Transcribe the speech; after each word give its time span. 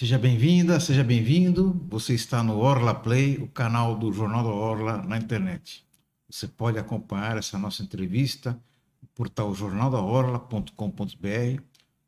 Seja 0.00 0.18
bem-vinda, 0.18 0.80
seja 0.80 1.04
bem-vindo. 1.04 1.78
Você 1.90 2.14
está 2.14 2.42
no 2.42 2.56
Orla 2.56 2.94
Play, 2.94 3.36
o 3.36 3.46
canal 3.46 3.98
do 3.98 4.10
Jornal 4.10 4.42
da 4.42 4.48
Orla 4.48 4.96
na 5.02 5.18
internet. 5.18 5.84
Você 6.26 6.48
pode 6.48 6.78
acompanhar 6.78 7.36
essa 7.36 7.58
nossa 7.58 7.82
entrevista 7.82 8.58
no 9.02 9.08
portal 9.08 9.54
jornaldaorla.com.br, 9.54 11.60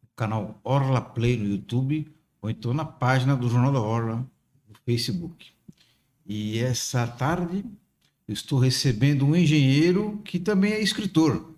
no 0.03 0.09
canal 0.17 0.59
Orla 0.65 1.03
Play 1.03 1.37
no 1.37 1.45
YouTube 1.45 2.11
ou 2.41 2.49
então 2.49 2.73
na 2.73 2.87
página 2.87 3.37
do 3.37 3.51
Jornal 3.51 3.75
da 3.75 3.83
Orla 3.83 4.27
no 4.67 4.75
Facebook. 4.87 5.51
E 6.25 6.61
essa 6.61 7.07
tarde 7.07 7.63
eu 8.27 8.33
estou 8.33 8.59
recebendo 8.59 9.27
um 9.27 9.37
engenheiro 9.37 10.19
que 10.25 10.39
também 10.39 10.73
é 10.73 10.81
escritor, 10.81 11.55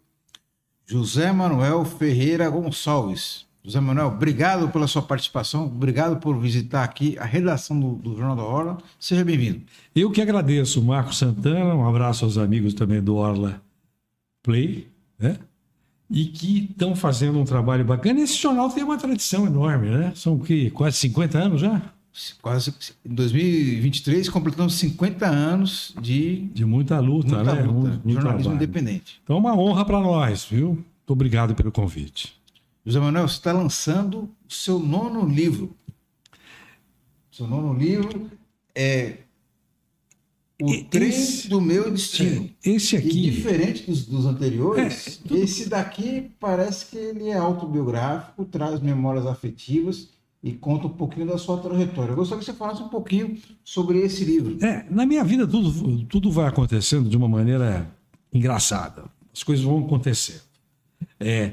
José 0.85 1.30
Manuel 1.30 1.85
Ferreira 1.85 2.51
Gonçalves. 2.51 3.46
José 3.65 3.81
Manuel, 3.81 4.09
obrigado 4.09 4.69
pela 4.69 4.87
sua 4.87 5.01
participação, 5.01 5.64
obrigado 5.64 6.18
por 6.18 6.39
visitar 6.39 6.85
aqui 6.85 7.17
a 7.18 7.25
redação 7.25 7.81
do, 7.81 7.95
do 7.95 8.14
Jornal 8.14 8.37
da 8.37 8.43
Orla. 8.43 8.79
Seja 9.00 9.25
bem-vindo. 9.25 9.63
Eu 9.96 10.11
que 10.11 10.21
agradeço, 10.21 10.82
Marco 10.82 11.14
Santana, 11.14 11.75
um 11.75 11.89
abraço 11.89 12.27
aos 12.27 12.37
amigos 12.37 12.75
também 12.75 13.03
do 13.03 13.17
Orla 13.17 13.63
Play, 14.43 14.89
né? 15.18 15.39
E 16.11 16.27
que 16.27 16.68
estão 16.71 16.95
fazendo 16.95 17.40
um 17.40 17.45
trabalho 17.45 17.87
bacana. 17.87 18.21
Esse 18.21 18.37
jornal 18.37 18.68
tem 18.68 18.85
uma 18.85 18.99
tradição 18.99 19.46
enorme, 19.46 19.89
né? 19.89 20.12
São 20.15 20.35
o 20.35 20.40
quê? 20.40 20.71
Quase 20.71 20.99
50 20.99 21.39
anos 21.39 21.61
já? 21.62 21.81
Quase 22.43 22.73
em 23.03 23.15
2023 23.15 24.29
completamos 24.29 24.75
50 24.75 25.26
anos 25.26 25.95
de 26.03 26.51
de 26.53 26.67
muita 26.67 27.01
luta, 27.01 27.35
muita 27.37 27.54
né? 27.54 27.62
luta, 27.62 27.90
jornalismo 28.04 28.21
trabalho. 28.21 28.53
independente. 28.53 29.21
Então, 29.25 29.37
é 29.37 29.39
uma 29.39 29.57
honra 29.59 29.87
para 29.87 29.99
nós, 30.01 30.45
viu? 30.45 30.68
Muito 30.68 31.11
obrigado 31.11 31.54
pelo 31.54 31.73
convite. 31.73 32.44
José 32.84 33.01
Manuel, 33.01 33.25
está 33.27 33.53
lançando 33.53 34.31
o 34.48 34.53
seu 34.53 34.79
nono 34.79 35.27
livro. 35.27 35.75
Seu 37.31 37.47
nono 37.47 37.73
livro 37.75 38.31
é 38.75 39.19
O 40.63 40.71
E- 40.71 40.85
Trem 40.85 41.09
esse- 41.09 41.49
do 41.49 41.61
Meu 41.61 41.91
Destino. 41.91 42.49
Esse 42.65 42.95
E 42.95 42.99
aqui, 42.99 43.21
diferente 43.23 43.91
dos, 43.91 44.07
dos 44.07 44.25
anteriores, 44.25 45.19
É, 45.19 45.29
tudo- 45.29 45.37
esse 45.43 45.69
daqui 45.69 46.31
parece 46.39 46.87
que 46.87 46.97
ele 46.97 47.29
é 47.29 47.37
autobiográfico, 47.37 48.45
traz 48.45 48.79
memórias 48.81 49.27
afetivas 49.27 50.11
e 50.41 50.53
conta 50.53 50.87
um 50.87 50.91
pouquinho 50.91 51.27
da 51.27 51.39
sua 51.39 51.59
trajetória. 51.59 52.13
Eu 52.13 52.17
gostaria 52.17 52.39
que 52.39 52.45
você 52.45 52.53
falasse 52.57 52.81
um 52.83 52.89
pouquinho 52.89 53.37
sobre 53.65 53.98
esse 53.98 54.25
livro. 54.25 54.65
é, 54.65 54.87
na 54.89 55.05
minha 55.05 55.25
vida 55.25 55.45
tudo, 55.47 56.05
tudo 56.05 56.31
vai 56.31 56.47
acontecendo 56.47 57.09
de 57.11 57.17
uma 57.17 57.29
maneira 57.29 57.91
engraçada. 58.33 59.07
As 59.33 59.43
coisas 59.43 59.65
vão 59.65 59.85
acontecendo. 59.85 60.43
É, 61.19 61.53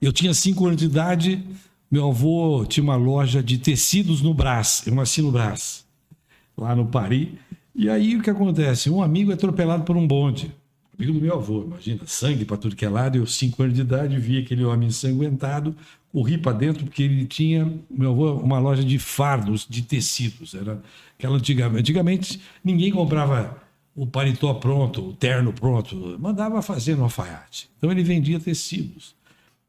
eu 0.00 0.12
tinha 0.12 0.32
cinco 0.34 0.66
anos 0.66 0.78
de 0.78 0.86
idade, 0.86 1.42
meu 1.90 2.08
avô 2.08 2.64
tinha 2.66 2.82
uma 2.82 2.96
loja 2.96 3.42
de 3.42 3.58
tecidos 3.58 4.20
no 4.22 4.34
Brás. 4.34 4.82
Eu 4.86 4.94
nasci 4.94 5.22
no 5.22 5.30
Brás, 5.30 5.84
lá 6.56 6.74
no 6.74 6.86
Paris. 6.86 7.28
E 7.74 7.88
aí 7.88 8.16
o 8.16 8.22
que 8.22 8.30
acontece? 8.30 8.88
Um 8.90 9.02
amigo 9.02 9.30
é 9.30 9.34
atropelado 9.34 9.84
por 9.84 9.96
um 9.96 10.06
bonde. 10.06 10.52
Amigo 10.96 11.12
do 11.12 11.20
meu 11.20 11.34
avô, 11.34 11.64
imagina, 11.64 12.02
sangue 12.06 12.44
para 12.44 12.56
tudo 12.56 12.76
que 12.76 12.84
é 12.84 12.88
lado. 12.88 13.18
Eu, 13.18 13.26
cinco 13.26 13.62
anos 13.62 13.74
de 13.74 13.80
idade, 13.80 14.16
vi 14.18 14.38
aquele 14.38 14.64
homem 14.64 14.88
ensanguentado, 14.88 15.74
corri 16.12 16.38
para 16.38 16.56
dentro 16.56 16.84
porque 16.84 17.02
ele 17.02 17.26
tinha, 17.26 17.72
meu 17.90 18.12
avô, 18.12 18.34
uma 18.34 18.60
loja 18.60 18.84
de 18.84 18.98
fardos, 18.98 19.66
de 19.68 19.82
tecidos. 19.82 20.54
Era 20.54 20.80
aquela 21.18 21.36
antigamente. 21.36 21.80
Antigamente 21.80 22.40
ninguém 22.62 22.92
comprava 22.92 23.56
o 23.94 24.06
paletó 24.06 24.52
pronto, 24.54 25.08
o 25.08 25.12
terno 25.12 25.52
pronto, 25.52 26.16
mandava 26.18 26.60
fazer 26.60 26.96
no 26.96 27.04
alfaiate. 27.04 27.70
Então 27.78 27.90
ele 27.90 28.02
vendia 28.02 28.40
tecidos. 28.40 29.14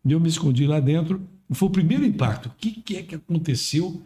E 0.03 0.11
eu 0.11 0.19
me 0.19 0.27
escondi 0.27 0.65
lá 0.65 0.79
dentro. 0.79 1.21
Foi 1.51 1.67
o 1.67 1.71
primeiro 1.71 2.03
impacto. 2.03 2.47
O 2.47 2.51
que, 2.57 2.71
que 2.71 2.97
é 2.97 3.03
que 3.03 3.15
aconteceu? 3.15 4.01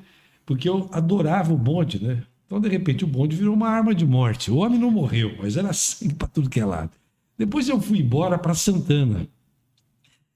Porque 0.45 0.67
eu 0.67 0.89
adorava 0.91 1.53
o 1.53 1.57
bonde, 1.57 2.03
né? 2.03 2.23
Então, 2.45 2.59
de 2.59 2.67
repente, 2.67 3.03
o 3.03 3.07
bonde 3.07 3.35
virou 3.35 3.53
uma 3.53 3.69
arma 3.69 3.93
de 3.93 4.05
morte. 4.05 4.49
O 4.49 4.57
homem 4.57 4.79
não 4.79 4.89
morreu, 4.89 5.35
mas 5.39 5.55
era 5.55 5.71
sangue 5.73 6.15
para 6.15 6.27
tudo 6.27 6.49
que 6.49 6.59
é 6.59 6.65
lado. 6.65 6.91
Depois 7.37 7.69
eu 7.69 7.79
fui 7.79 7.99
embora 7.99 8.37
para 8.37 8.53
Santana. 8.53 9.27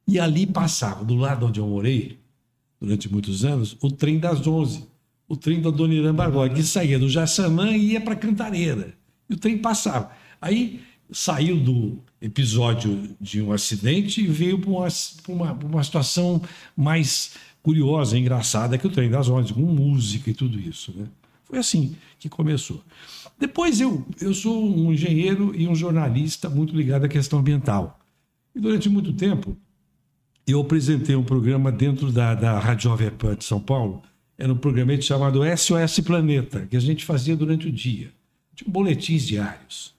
E 0.08 0.20
ali 0.20 0.46
passava, 0.46 1.04
do 1.04 1.16
lado 1.16 1.48
onde 1.48 1.60
eu 1.60 1.68
morei, 1.68 2.20
durante 2.80 3.12
muitos 3.12 3.44
anos, 3.44 3.76
o 3.82 3.90
trem 3.90 4.20
das 4.20 4.46
11. 4.46 4.86
O 5.28 5.36
trem 5.36 5.62
da 5.62 5.72
Dona 5.72 5.94
Irã 5.94 6.14
Barbosa, 6.14 6.54
que 6.54 6.64
saía 6.64 7.00
do 7.00 7.10
Jaçanã 7.10 7.72
e 7.72 7.94
ia 7.94 8.02
para 8.02 8.16
Cantareira. 8.16 8.94
E 9.30 9.34
o 9.34 9.38
trem 9.38 9.58
passava. 9.58 10.12
Aí 10.42 10.82
saiu 11.12 11.60
do 11.60 12.00
episódio 12.22 13.16
de 13.20 13.42
um 13.42 13.52
acidente 13.52 14.22
e 14.22 14.28
veio 14.28 14.60
para 14.60 14.70
uma, 14.70 14.88
uma, 15.28 15.52
uma 15.54 15.84
situação 15.84 16.42
mais 16.76 17.36
curiosa, 17.62 18.18
engraçada, 18.18 18.78
que 18.78 18.88
o 18.88 18.90
trem 18.90 19.10
das 19.10 19.30
11, 19.30 19.54
com 19.54 19.62
música 19.62 20.30
e 20.30 20.34
tudo 20.34 20.60
isso. 20.60 20.94
Né? 20.96 21.06
Foi 21.46 21.60
assim 21.60 21.96
que 22.20 22.28
começou. 22.28 22.84
Depois 23.40 23.80
eu, 23.80 24.06
eu 24.20 24.34
sou 24.34 24.64
um 24.64 24.92
engenheiro 24.92 25.54
e 25.56 25.68
um 25.68 25.76
jornalista 25.76 26.50
muito 26.50 26.76
ligado 26.76 27.06
à 27.06 27.08
questão 27.08 27.40
ambiental. 27.40 28.00
E 28.56 28.60
durante 28.60 28.90
muito 28.90 29.14
tempo 29.14 29.58
eu 30.46 30.60
apresentei 30.60 31.16
um 31.16 31.24
programa 31.24 31.72
dentro 31.72 32.12
da, 32.12 32.36
da 32.36 32.60
Rádio 32.60 32.90
Jovem 32.90 33.10
Pan 33.12 33.36
de 33.36 33.46
São 33.46 33.60
Paulo. 33.60 34.02
Era 34.38 34.52
um 34.52 34.58
programa 34.58 35.00
chamado 35.00 35.42
SOS 35.58 36.00
Planeta, 36.02 36.68
que 36.70 36.76
a 36.76 36.80
gente 36.80 37.06
fazia 37.06 37.36
durante 37.36 37.68
o 37.68 37.72
dia. 37.72 38.12
Tinha 38.56 38.70
boletins 38.70 39.26
diários. 39.26 39.94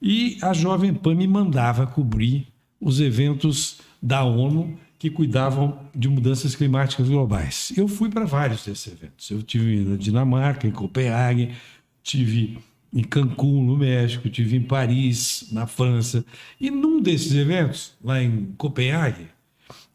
E 0.00 0.38
a 0.42 0.52
Jovem 0.52 0.92
Pan 0.92 1.14
me 1.14 1.26
mandava 1.26 1.86
cobrir 1.86 2.48
os 2.80 3.00
eventos 3.00 3.78
da 4.02 4.24
ONU 4.24 4.76
que 4.98 5.10
cuidavam 5.10 5.78
de 5.94 6.08
mudanças 6.08 6.54
climáticas 6.54 7.08
globais. 7.08 7.72
Eu 7.76 7.88
fui 7.88 8.08
para 8.08 8.24
vários 8.24 8.64
desses 8.64 8.92
eventos. 8.92 9.30
Eu 9.30 9.42
tive 9.42 9.84
na 9.84 9.96
Dinamarca, 9.96 10.66
em 10.66 10.70
Copenhague, 10.70 11.50
tive 12.02 12.58
em 12.92 13.02
Cancún, 13.02 13.64
no 13.64 13.76
México, 13.76 14.28
tive 14.28 14.56
em 14.56 14.62
Paris, 14.62 15.48
na 15.50 15.66
França. 15.66 16.24
E 16.60 16.70
num 16.70 17.00
desses 17.00 17.32
eventos, 17.34 17.94
lá 18.02 18.22
em 18.22 18.52
Copenhague, 18.56 19.26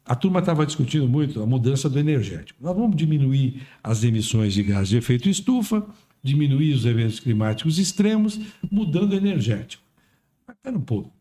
a 0.04 0.14
turma 0.14 0.40
estava 0.40 0.64
discutindo 0.64 1.06
muito 1.06 1.42
a 1.42 1.46
mudança 1.46 1.88
do 1.88 1.98
energético. 1.98 2.58
Nós 2.62 2.74
vamos 2.74 2.96
diminuir 2.96 3.62
as 3.82 4.02
emissões 4.04 4.54
de 4.54 4.62
gás 4.62 4.88
de 4.88 4.96
efeito 4.96 5.28
estufa, 5.28 5.86
diminuir 6.22 6.74
os 6.74 6.84
eventos 6.84 7.20
climáticos 7.20 7.78
extremos, 7.78 8.38
mudando 8.70 9.12
o 9.12 9.16
energético. 9.16 9.82
Mas 10.46 10.56
espera 10.56 10.76
um 10.76 10.82
pouco. 10.82 11.12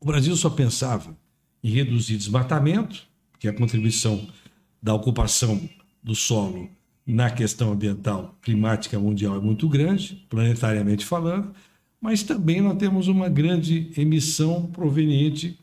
O 0.00 0.06
Brasil 0.06 0.34
só 0.36 0.50
pensava 0.50 1.16
em 1.62 1.70
reduzir 1.70 2.16
desmatamento, 2.16 3.06
que 3.38 3.48
é 3.48 3.50
a 3.50 3.54
contribuição 3.54 4.28
da 4.82 4.94
ocupação 4.94 5.68
do 6.02 6.14
solo 6.14 6.70
na 7.08 7.30
questão 7.30 7.72
ambiental 7.72 8.36
climática 8.42 8.98
mundial 8.98 9.34
é 9.36 9.40
muito 9.40 9.66
grande, 9.66 10.26
planetariamente 10.28 11.06
falando, 11.06 11.54
mas 11.98 12.22
também 12.22 12.60
nós 12.60 12.76
temos 12.76 13.08
uma 13.08 13.30
grande 13.30 13.90
emissão 13.96 14.66
proveniente 14.66 15.58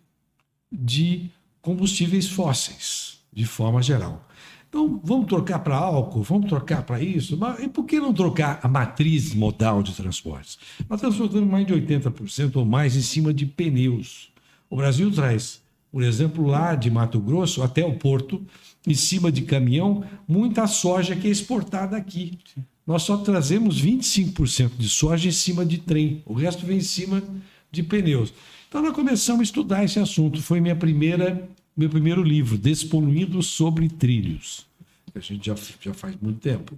de 0.72 1.30
combustíveis 1.62 2.28
fósseis, 2.28 3.20
de 3.32 3.46
forma 3.46 3.82
geral. 3.84 4.28
Então, 4.76 5.00
vamos 5.02 5.28
trocar 5.28 5.60
para 5.60 5.78
álcool, 5.78 6.22
vamos 6.22 6.50
trocar 6.50 6.84
para 6.84 7.02
isso, 7.02 7.38
mas 7.38 7.64
e 7.64 7.70
por 7.70 7.86
que 7.86 7.98
não 7.98 8.14
trocar 8.14 8.60
a 8.62 8.68
matriz 8.68 9.34
modal 9.34 9.82
de 9.82 9.94
transportes? 9.94 10.60
Nós 10.90 10.98
estamos 10.98 11.16
transportando 11.16 11.46
mais 11.50 11.66
de 11.66 11.74
80% 11.74 12.58
ou 12.58 12.66
mais 12.66 12.94
em 12.94 13.02
cima 13.02 13.34
de 13.34 13.46
pneus. 13.46 14.34
O 14.70 14.76
Brasil 14.76 15.10
traz, 15.10 15.62
por 15.90 16.04
exemplo, 16.04 16.46
lá 16.46 16.76
de 16.76 16.92
Mato 16.92 17.22
Grosso 17.22 17.64
até 17.64 17.86
o 17.86 17.94
porto, 17.94 18.46
em 18.86 18.94
cima 18.94 19.32
de 19.32 19.44
caminhão, 19.44 20.04
muita 20.28 20.68
soja 20.68 21.16
que 21.16 21.30
é 21.30 21.32
exportada 21.32 21.96
aqui. 21.96 22.38
Nós 22.86 23.04
só 23.04 23.16
trazemos 23.16 23.82
25% 23.82 24.72
de 24.78 24.90
soja 24.90 25.30
em 25.30 25.32
cima 25.32 25.66
de 25.66 25.78
trem, 25.78 26.22
o 26.26 26.34
resto 26.34 26.66
vem 26.66 26.80
em 26.80 26.82
cima 26.82 27.24
de 27.72 27.82
pneus. 27.82 28.34
Então 28.68 28.82
nós 28.82 28.94
começamos 28.94 29.40
a 29.40 29.44
estudar 29.44 29.86
esse 29.86 30.00
assunto. 30.00 30.42
Foi 30.42 30.60
minha 30.60 30.76
primeira, 30.76 31.48
meu 31.76 31.90
primeiro 31.90 32.24
livro, 32.24 32.58
Despoluindo 32.58 33.42
sobre 33.44 33.90
Trilhos. 33.90 34.66
A 35.14 35.20
gente 35.20 35.46
já, 35.46 35.56
já 35.82 35.94
faz 35.94 36.16
muito 36.22 36.40
tempo. 36.40 36.78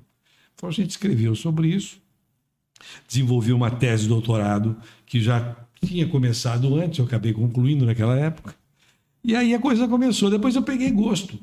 Então 0.56 0.68
a 0.69 0.72
gente 0.72 0.89
escreveu 0.89 1.36
sobre 1.36 1.69
isso, 1.69 2.00
desenvolveu 3.07 3.56
uma 3.56 3.69
tese 3.69 4.04
de 4.04 4.10
doutorado 4.10 4.75
que 5.06 5.22
já 5.22 5.56
tinha 5.83 6.07
começado 6.07 6.75
antes, 6.75 6.98
eu 6.98 7.06
acabei 7.06 7.31
concluindo 7.31 7.86
naquela 7.86 8.18
época. 8.18 8.56
E 9.24 9.36
aí 9.36 9.54
a 9.54 9.60
coisa 9.60 9.88
começou. 9.88 10.30
Depois 10.30 10.56
eu 10.56 10.63
peguei 10.63 10.89
gosto. 10.92 11.38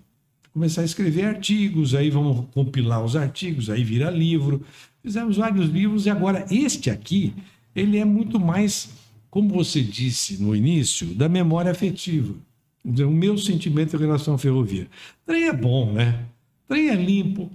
Começar 0.52 0.82
a 0.82 0.84
escrever 0.84 1.24
artigos, 1.24 1.94
aí 1.94 2.10
vamos 2.10 2.46
compilar 2.52 3.04
os 3.04 3.16
artigos, 3.16 3.68
aí 3.70 3.84
vira 3.84 4.10
livro. 4.10 4.64
Fizemos 5.02 5.36
vários 5.36 5.68
livros 5.68 6.06
e 6.06 6.10
agora 6.10 6.46
este 6.50 6.90
aqui, 6.90 7.34
ele 7.74 7.98
é 7.98 8.04
muito 8.04 8.40
mais, 8.40 8.88
como 9.30 9.50
você 9.50 9.82
disse 9.82 10.40
no 10.42 10.54
início, 10.54 11.08
da 11.14 11.28
memória 11.28 11.70
afetiva. 11.70 12.34
O 12.84 13.10
meu 13.10 13.38
sentimento 13.38 13.96
em 13.96 13.98
relação 13.98 14.34
à 14.34 14.38
ferrovia. 14.38 14.88
Trem 15.24 15.44
é 15.44 15.52
bom, 15.52 15.92
né? 15.92 16.26
Trem 16.68 16.88
é 16.88 16.94
limpo, 16.94 17.50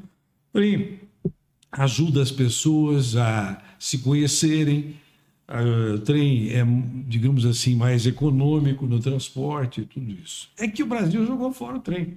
trem 0.52 1.00
ajuda 1.72 2.22
as 2.22 2.32
pessoas 2.32 3.16
a 3.16 3.62
se 3.78 4.00
conhecerem. 4.00 4.96
Ah, 5.48 6.00
trem 6.04 6.50
é, 6.50 6.64
digamos 7.08 7.46
assim, 7.46 7.76
mais 7.76 8.06
econômico 8.06 8.86
no 8.86 9.00
transporte, 9.00 9.84
tudo 9.84 10.12
isso. 10.12 10.50
É 10.58 10.68
que 10.68 10.84
o 10.84 10.88
Brasil 10.88 11.26
jogou 11.26 11.52
fora 11.54 11.78
o 11.78 11.82
trem. 11.82 12.16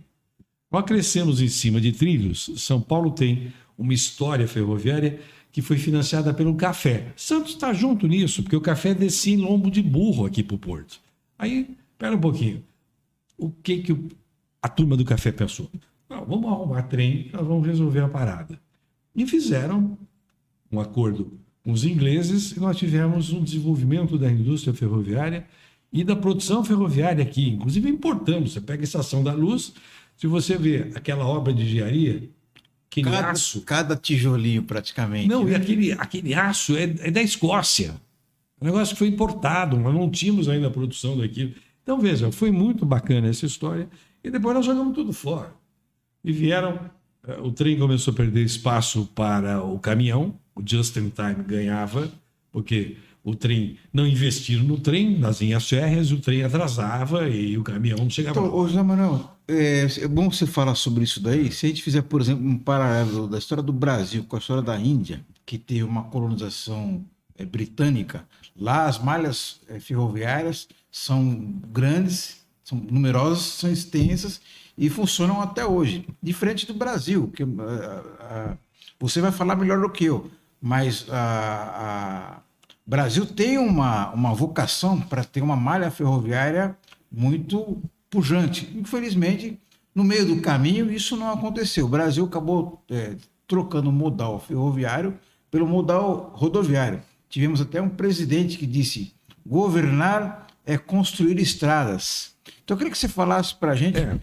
Nós 0.71 0.85
crescemos 0.85 1.41
em 1.43 1.49
cima 1.49 1.81
de 1.81 1.93
trilhos. 1.93 2.51
São 2.57 2.81
Paulo 2.81 3.11
tem 3.11 3.53
uma 3.77 3.93
história 3.93 4.49
ferroviária 4.49 5.21
que 5.51 5.61
foi 5.61 5.77
financiada 5.77 6.33
pelo 6.33 6.55
café. 6.55 7.13
Santos 7.15 7.53
está 7.53 7.75
junto 7.75 8.09
nisso, 8.09 8.43
porque 8.43 8.57
o 8.57 8.61
café 8.61 8.95
descia 8.95 9.35
em 9.35 9.39
lombo 9.39 9.71
de 9.71 9.83
burro 9.83 10.25
aqui 10.25 10.43
para 10.43 10.55
o 10.55 10.59
porto. 10.59 10.99
Aí, 11.39 11.69
espera 11.93 12.17
um 12.17 12.21
pouquinho. 12.21 12.63
O 13.37 13.51
que, 13.51 13.79
que 13.79 13.97
a 14.61 14.69
turma 14.69 14.97
do 14.97 15.05
café 15.05 15.33
pensou? 15.33 15.71
Não, 16.09 16.25
vamos 16.25 16.51
arrumar 16.51 16.83
trem, 16.83 17.31
nós 17.33 17.47
vamos 17.47 17.67
resolver 17.67 18.01
a 18.01 18.09
parada. 18.09 18.61
E 19.15 19.27
fizeram 19.27 19.99
um 20.71 20.81
acordo 20.81 21.39
com 21.65 21.73
os 21.73 21.85
ingleses 21.85 22.53
e 22.53 22.61
nós 22.61 22.77
tivemos 22.77 23.33
um 23.33 23.43
desenvolvimento 23.43 24.19
da 24.19 24.31
indústria 24.31 24.75
ferroviária 24.75 25.47
e 25.93 26.03
da 26.03 26.17
produção 26.17 26.65
ferroviária 26.65 27.23
aqui. 27.23 27.51
Inclusive 27.51 27.89
importamos. 27.89 28.53
Você 28.53 28.61
pega 28.61 28.83
a 28.83 28.85
Estação 28.85 29.23
da 29.23 29.33
Luz, 29.33 29.73
se 30.17 30.27
você 30.27 30.57
vê 30.57 30.91
aquela 30.95 31.27
obra 31.27 31.53
de 31.53 31.63
engenharia, 31.63 32.29
aquele 32.91 33.11
cada, 33.11 33.31
aço. 33.31 33.61
Cada 33.63 33.97
tijolinho, 33.97 34.63
praticamente. 34.63 35.29
Não, 35.29 35.45
né? 35.45 35.53
e 35.53 35.55
aquele, 35.55 35.93
aquele 35.93 36.35
aço 36.35 36.77
é, 36.77 36.85
é, 36.85 37.11
da 37.11 37.23
Escócia. 37.23 37.95
Um 38.61 38.67
negócio 38.67 38.95
que 38.95 38.99
foi 38.99 39.09
importado, 39.09 39.77
nós 39.77 39.95
não 39.95 40.11
tínhamos 40.11 40.49
ainda 40.49 40.69
a 40.69 40.71
produção 40.71 41.19
daquilo. 41.19 41.53
Então, 41.83 41.99
veja, 41.99 42.31
foi 42.31 42.51
muito 42.51 42.87
bacana 42.87 43.29
essa 43.29 43.47
história. 43.47 43.89
E 44.23 44.31
depois 44.31 44.55
nós 44.55 44.65
jogamos 44.67 44.95
tudo 44.95 45.13
fora. 45.13 45.53
E 46.25 46.33
vieram, 46.33 46.79
eh, 47.27 47.41
o 47.41 47.51
trem 47.51 47.79
começou 47.79 48.13
a 48.13 48.17
perder 48.17 48.45
espaço 48.45 49.07
para 49.15 49.63
o 49.63 49.79
caminhão, 49.79 50.39
o 50.55 50.63
Just 50.65 50.97
in 50.97 51.11
Time 51.11 51.43
ganhava, 51.45 52.11
porque 52.53 52.97
o 53.25 53.35
trem 53.35 53.77
não 53.93 54.07
investiram 54.07 54.65
no 54.65 54.79
trem, 54.79 55.19
nas 55.19 55.41
linhas 55.41 55.69
férreas, 55.69 56.11
o 56.11 56.19
trem 56.19 56.43
atrasava 56.43 57.29
e 57.29 57.57
o 57.57 57.63
caminhão 57.63 57.99
não 57.99 58.11
chegava. 58.11 58.39
Então, 58.39 58.55
ô 58.55 58.67
José 58.67 58.83
Manuel, 58.83 59.37
é, 59.49 59.87
é, 60.01 60.09
bom 60.09 60.31
você 60.31 60.47
falar 60.47 60.75
sobre 60.75 61.05
isso 61.05 61.21
daí. 61.21 61.51
Se 61.51 61.67
a 61.67 61.69
gente 61.69 61.83
fizer, 61.83 62.03
por 62.03 62.21
exemplo, 62.21 62.45
um 62.45 62.59
paralelo 62.59 63.27
da 63.29 63.39
história 63.39 63.63
do 63.63 63.73
Brasil 63.73 64.25
com 64.25 64.37
a 64.37 64.39
história 64.39 64.63
da 64.63 64.79
Índia, 64.79 65.25
que 65.45 65.59
teve 65.59 65.83
uma 65.83 66.05
colonização 66.05 67.05
é, 67.37 67.45
britânica, 67.45 68.27
lá 68.57 68.87
as 68.87 68.99
malhas 68.99 69.61
é, 69.69 69.79
ferroviárias 69.79 70.69
são 70.93 71.61
grandes, 71.73 72.45
são 72.63 72.79
numerosas, 72.79 73.43
são 73.43 73.73
extensas 73.73 74.41
e 74.77 74.91
funcionam 74.91 75.41
até 75.41 75.65
hoje. 75.65 76.07
Diferente 76.23 76.67
do 76.67 76.75
Brasil, 76.75 77.33
que 77.35 77.45
você 79.01 79.21
vai 79.21 79.33
falar 79.33 79.57
melhor 79.57 79.81
do 79.81 79.91
que 79.91 80.05
eu, 80.05 80.31
mas 80.61 81.07
o 81.09 82.91
Brasil 82.91 83.25
tem 83.25 83.59
uma, 83.59 84.11
uma 84.11 84.35
vocação 84.35 85.01
para 85.01 85.25
ter 85.25 85.43
uma 85.43 85.57
malha 85.57 85.91
ferroviária 85.91 86.77
muito 87.11 87.83
pujante. 88.11 88.71
Infelizmente, 88.77 89.59
no 89.95 90.05
meio 90.05 90.27
do 90.27 90.41
caminho, 90.41 90.93
isso 90.93 91.17
não 91.17 91.31
aconteceu. 91.31 91.87
O 91.87 91.89
Brasil 91.89 92.25
acabou 92.25 92.83
é, 92.91 93.17
trocando 93.47 93.89
o 93.89 93.93
modal 93.93 94.39
ferroviário 94.39 95.19
pelo 95.51 95.67
modal 95.67 96.33
rodoviário. 96.35 97.03
Tivemos 97.29 97.61
até 97.61 97.81
um 97.81 97.89
presidente 97.89 98.59
que 98.59 98.67
disse: 98.67 99.15
governar 99.47 100.47
é 100.65 100.79
construir 100.79 101.39
estradas. 101.39 102.35
Então, 102.65 102.75
eu 102.75 102.79
queria 102.79 102.93
que 102.93 102.99
você 102.99 103.09
falasse 103.09 103.55
para 103.55 103.73
a 103.73 103.77
gente 103.77 103.99
é. 103.99 104.19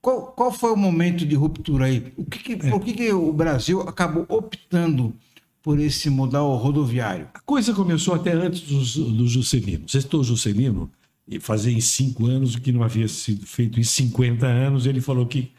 qual, 0.00 0.32
qual 0.32 0.52
foi 0.52 0.72
o 0.72 0.76
momento 0.76 1.26
de 1.26 1.34
ruptura 1.34 1.86
aí? 1.86 2.12
O 2.16 2.24
que, 2.24 2.38
que 2.38 2.66
é. 2.66 2.70
Por 2.70 2.80
que, 2.80 2.92
que 2.92 3.12
o 3.12 3.32
Brasil 3.32 3.80
acabou 3.82 4.24
optando 4.28 5.14
por 5.62 5.78
esse 5.78 6.08
modal 6.08 6.54
rodoviário? 6.56 7.28
A 7.34 7.40
coisa 7.40 7.74
começou 7.74 8.14
até 8.14 8.32
antes 8.32 8.62
do, 8.62 9.12
do 9.12 9.26
Juscelino. 9.28 9.88
Você 9.88 10.00
citou 10.00 10.20
o 10.20 10.24
Juscelino, 10.24 10.90
e 11.30 11.38
fazer 11.38 11.70
em 11.70 11.80
cinco 11.80 12.26
anos 12.26 12.56
o 12.56 12.60
que 12.60 12.72
não 12.72 12.82
havia 12.82 13.06
sido 13.06 13.46
feito 13.46 13.78
em 13.78 13.84
50 13.84 14.44
anos, 14.44 14.84
ele 14.84 15.00
falou 15.00 15.24
que 15.26 15.52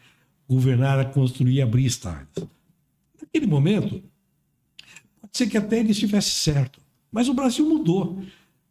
governar 0.47 0.99
era 0.99 1.09
construir 1.09 1.55
e 1.55 1.61
abrir 1.61 1.85
estradas. 1.85 2.27
Naquele 3.19 3.47
momento, 3.47 4.03
pode 5.21 5.37
ser 5.37 5.47
que 5.47 5.57
até 5.57 5.79
ele 5.79 5.91
estivesse 5.91 6.31
certo, 6.31 6.81
mas 7.09 7.29
o 7.29 7.33
Brasil 7.33 7.65
mudou. 7.65 8.21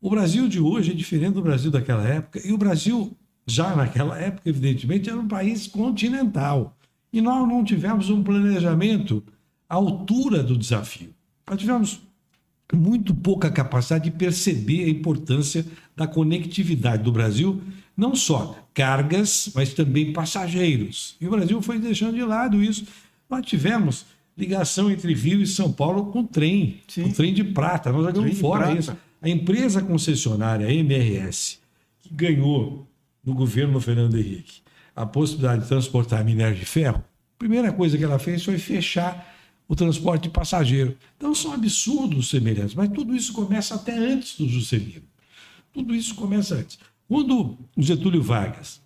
O 0.01 0.09
Brasil 0.09 0.49
de 0.49 0.59
hoje 0.59 0.93
é 0.93 0.95
diferente 0.95 1.35
do 1.35 1.43
Brasil 1.43 1.71
daquela 1.71 2.03
época, 2.03 2.41
e 2.43 2.53
o 2.53 2.59
Brasil, 2.59 3.15
já 3.47 3.77
naquela 3.77 4.19
época, 4.19 4.49
evidentemente, 4.49 5.11
era 5.11 5.19
um 5.19 5.29
país 5.29 5.67
continental. 5.67 6.75
E 7.13 7.21
nós 7.21 7.47
não 7.47 7.63
tivemos 7.63 8.09
um 8.09 8.23
planejamento 8.23 9.23
à 9.69 9.75
altura 9.75 10.43
do 10.43 10.57
desafio. 10.57 11.11
Nós 11.47 11.61
tivemos 11.61 12.01
muito 12.73 13.15
pouca 13.15 13.51
capacidade 13.51 14.05
de 14.05 14.11
perceber 14.13 14.85
a 14.85 14.89
importância 14.89 15.67
da 15.95 16.07
conectividade 16.07 17.03
do 17.03 17.13
Brasil, 17.13 17.61
não 17.95 18.15
só 18.15 18.57
cargas, 18.73 19.51
mas 19.55 19.75
também 19.75 20.15
passageiros. 20.15 21.15
E 21.21 21.27
o 21.27 21.31
Brasil 21.31 21.61
foi 21.61 21.79
deixando 21.79 22.15
de 22.15 22.25
lado 22.25 22.63
isso. 22.63 22.87
Nós 23.29 23.45
tivemos 23.45 24.07
ligação 24.39 24.91
entre 24.91 25.13
Rio 25.13 25.43
e 25.43 25.47
São 25.47 25.71
Paulo 25.71 26.07
com 26.07 26.25
trem, 26.25 26.81
Sim. 26.89 27.03
com 27.03 27.11
trem 27.11 27.35
de 27.35 27.45
prata. 27.45 27.93
Nós 27.93 28.07
jogamos 28.07 28.39
fora 28.39 28.73
isso. 28.73 28.97
A 29.23 29.29
empresa 29.29 29.83
concessionária 29.83 30.73
MRS, 30.73 31.59
que 32.01 32.15
ganhou 32.15 32.89
no 33.23 33.35
governo 33.35 33.81
Fernando 33.81 34.17
Henrique 34.17 34.63
a 34.97 35.05
possibilidade 35.05 35.63
de 35.63 35.69
transportar 35.69 36.25
minério 36.25 36.57
de 36.57 36.65
ferro, 36.65 36.99
a 36.99 37.39
primeira 37.39 37.73
coisa 37.73 37.97
que 37.97 38.05
ela 38.05 38.19
fez 38.19 38.43
foi 38.43 38.59
fechar 38.59 39.35
o 39.69 39.77
transporte 39.77 40.25
de 40.25 40.31
passageiro. 40.31 40.97
Então 41.17 41.35
são 41.35 41.53
absurdos 41.53 42.29
semelhantes, 42.29 42.75
mas 42.75 42.89
tudo 42.89 43.15
isso 43.15 43.33
começa 43.33 43.75
até 43.75 43.97
antes 43.97 44.37
do 44.37 44.49
Juscelino. 44.49 45.05
Tudo 45.73 45.95
isso 45.95 46.15
começa 46.15 46.57
antes. 46.57 46.79
Quando 47.07 47.59
o 47.77 47.83
Getúlio 47.83 48.23
Vargas, 48.23 48.81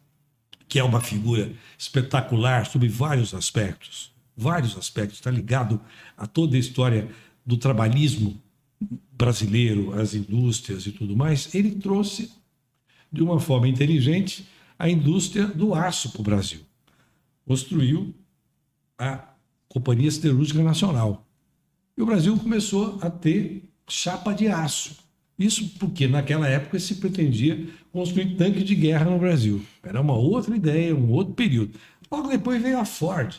que 0.68 0.78
é 0.78 0.84
uma 0.84 1.00
figura 1.00 1.52
espetacular 1.78 2.66
sob 2.66 2.86
vários 2.88 3.32
aspectos, 3.34 4.12
vários 4.36 4.76
aspectos, 4.76 5.18
está 5.18 5.30
ligado 5.30 5.80
a 6.16 6.26
toda 6.26 6.56
a 6.56 6.58
história 6.58 7.08
do 7.46 7.56
trabalhismo 7.56 8.40
brasileiro, 9.12 9.92
as 9.98 10.14
indústrias 10.14 10.86
e 10.86 10.92
tudo 10.92 11.16
mais, 11.16 11.54
ele 11.54 11.72
trouxe 11.72 12.30
de 13.12 13.22
uma 13.22 13.38
forma 13.38 13.68
inteligente 13.68 14.46
a 14.78 14.88
indústria 14.88 15.46
do 15.46 15.74
aço 15.74 16.10
para 16.10 16.20
o 16.20 16.24
Brasil. 16.24 16.60
Construiu 17.46 18.14
a 18.98 19.34
Companhia 19.68 20.10
Siderúrgica 20.10 20.62
Nacional. 20.62 21.26
E 21.96 22.02
o 22.02 22.06
Brasil 22.06 22.36
começou 22.38 22.98
a 23.00 23.10
ter 23.10 23.68
chapa 23.88 24.32
de 24.32 24.48
aço. 24.48 24.96
Isso 25.38 25.68
porque 25.78 26.06
naquela 26.06 26.48
época 26.48 26.78
se 26.78 26.96
pretendia 26.96 27.66
construir 27.92 28.36
tanque 28.36 28.62
de 28.62 28.74
guerra 28.74 29.10
no 29.10 29.18
Brasil. 29.18 29.64
Era 29.82 30.00
uma 30.00 30.14
outra 30.14 30.56
ideia, 30.56 30.94
um 30.94 31.10
outro 31.10 31.34
período. 31.34 31.78
Logo 32.10 32.28
depois 32.28 32.62
veio 32.62 32.78
a 32.78 32.84
Ford, 32.84 33.34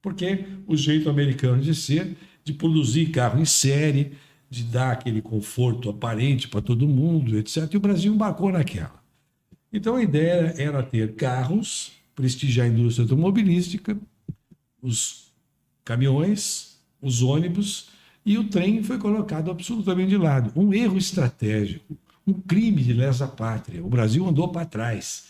porque 0.00 0.44
o 0.66 0.76
jeito 0.76 1.08
americano 1.08 1.62
de 1.62 1.74
ser, 1.74 2.16
de 2.42 2.52
produzir 2.52 3.06
carro 3.06 3.40
em 3.40 3.44
série, 3.44 4.12
de 4.52 4.64
dar 4.64 4.92
aquele 4.92 5.22
conforto 5.22 5.88
aparente 5.88 6.46
para 6.46 6.60
todo 6.60 6.86
mundo, 6.86 7.38
etc. 7.38 7.72
E 7.72 7.76
o 7.78 7.80
Brasil 7.80 8.12
embarcou 8.12 8.52
naquela. 8.52 9.02
Então 9.72 9.96
a 9.96 10.02
ideia 10.02 10.54
era 10.58 10.82
ter 10.82 11.14
carros, 11.14 11.92
prestigiar 12.14 12.66
a 12.66 12.68
indústria 12.68 13.04
automobilística, 13.04 13.96
os 14.82 15.32
caminhões, 15.82 16.78
os 17.00 17.22
ônibus 17.22 17.88
e 18.26 18.36
o 18.36 18.46
trem 18.46 18.82
foi 18.82 18.98
colocado 18.98 19.50
absolutamente 19.50 20.10
de 20.10 20.18
lado. 20.18 20.52
Um 20.54 20.74
erro 20.74 20.98
estratégico, 20.98 21.96
um 22.26 22.34
crime 22.34 22.82
de 22.82 22.92
lesa 22.92 23.26
pátria. 23.26 23.82
O 23.82 23.88
Brasil 23.88 24.28
andou 24.28 24.48
para 24.48 24.66
trás. 24.66 25.28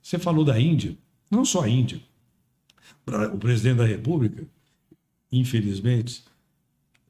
Você 0.00 0.18
falou 0.18 0.46
da 0.46 0.58
Índia, 0.58 0.96
não 1.30 1.44
só 1.44 1.64
a 1.64 1.68
Índia. 1.68 2.00
O 3.34 3.36
presidente 3.36 3.76
da 3.76 3.86
República, 3.86 4.46
infelizmente, 5.30 6.24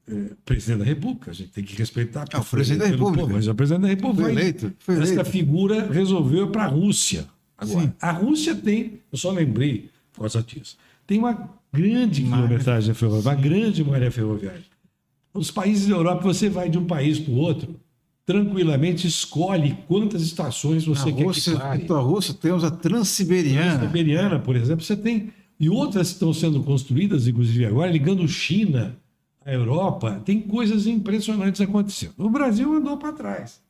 é, 0.07 0.31
presidente 0.43 0.79
da 0.79 0.85
República, 0.85 1.31
a 1.31 1.33
gente 1.33 1.49
tem 1.51 1.63
que 1.63 1.75
respeitar. 1.75 2.25
É 2.31 2.37
o 2.37 2.43
presidente 2.43 2.79
da 2.79 2.87
República. 2.87 3.21
Povo, 3.21 3.33
mas 3.33 3.47
o 3.47 3.55
presidente 3.55 3.81
da 3.81 3.87
República 3.87 4.23
foi 4.23 4.31
eleito. 4.31 4.73
Foi 4.79 4.95
eleito. 4.95 5.11
Esta 5.11 5.25
figura 5.25 5.91
resolveu 5.91 6.49
para 6.49 6.65
a 6.65 6.67
Rússia. 6.67 7.25
Agora, 7.57 7.81
Sim. 7.81 7.93
a 8.01 8.11
Rússia 8.11 8.55
tem, 8.55 8.99
eu 9.11 9.17
só 9.17 9.31
lembrei 9.31 9.89
por 10.11 10.21
causa 10.21 10.43
disso, 10.43 10.77
tem 11.07 11.19
uma 11.19 11.49
grande 11.71 12.23
quilometragem 12.23 12.93
ferroviária, 12.93 13.37
uma 13.37 13.41
grande 13.49 13.83
malha 13.83 14.11
ferroviária. 14.11 14.63
Os 15.33 15.49
países 15.49 15.87
da 15.87 15.95
Europa, 15.95 16.21
você 16.21 16.49
vai 16.49 16.69
de 16.69 16.77
um 16.77 16.85
país 16.85 17.17
para 17.17 17.33
o 17.33 17.37
outro, 17.37 17.79
tranquilamente 18.25 19.07
escolhe 19.07 19.77
quantas 19.87 20.21
estações 20.21 20.85
você 20.85 21.09
Na 21.09 21.17
quer 21.17 21.23
Rússia, 21.23 21.53
que 21.53 21.59
pare. 21.59 21.87
Na 21.87 21.99
Rússia 21.99 22.33
temos 22.33 22.63
a 22.63 22.71
Transiberiana. 22.71 23.79
Transiberiana, 23.79 24.39
por 24.39 24.55
exemplo, 24.55 24.83
você 24.83 24.95
tem... 24.95 25.31
E 25.59 25.69
outras 25.69 26.09
estão 26.09 26.33
sendo 26.33 26.61
construídas, 26.61 27.27
inclusive 27.27 27.65
agora, 27.65 27.91
ligando 27.91 28.27
China 28.27 28.97
à 29.45 29.51
Europa. 29.51 30.21
Tem 30.25 30.39
coisas 30.39 30.87
impressionantes 30.87 31.61
acontecendo. 31.61 32.13
O 32.17 32.29
Brasil 32.29 32.73
andou 32.73 32.97
para 32.97 33.13
trás. 33.13 33.61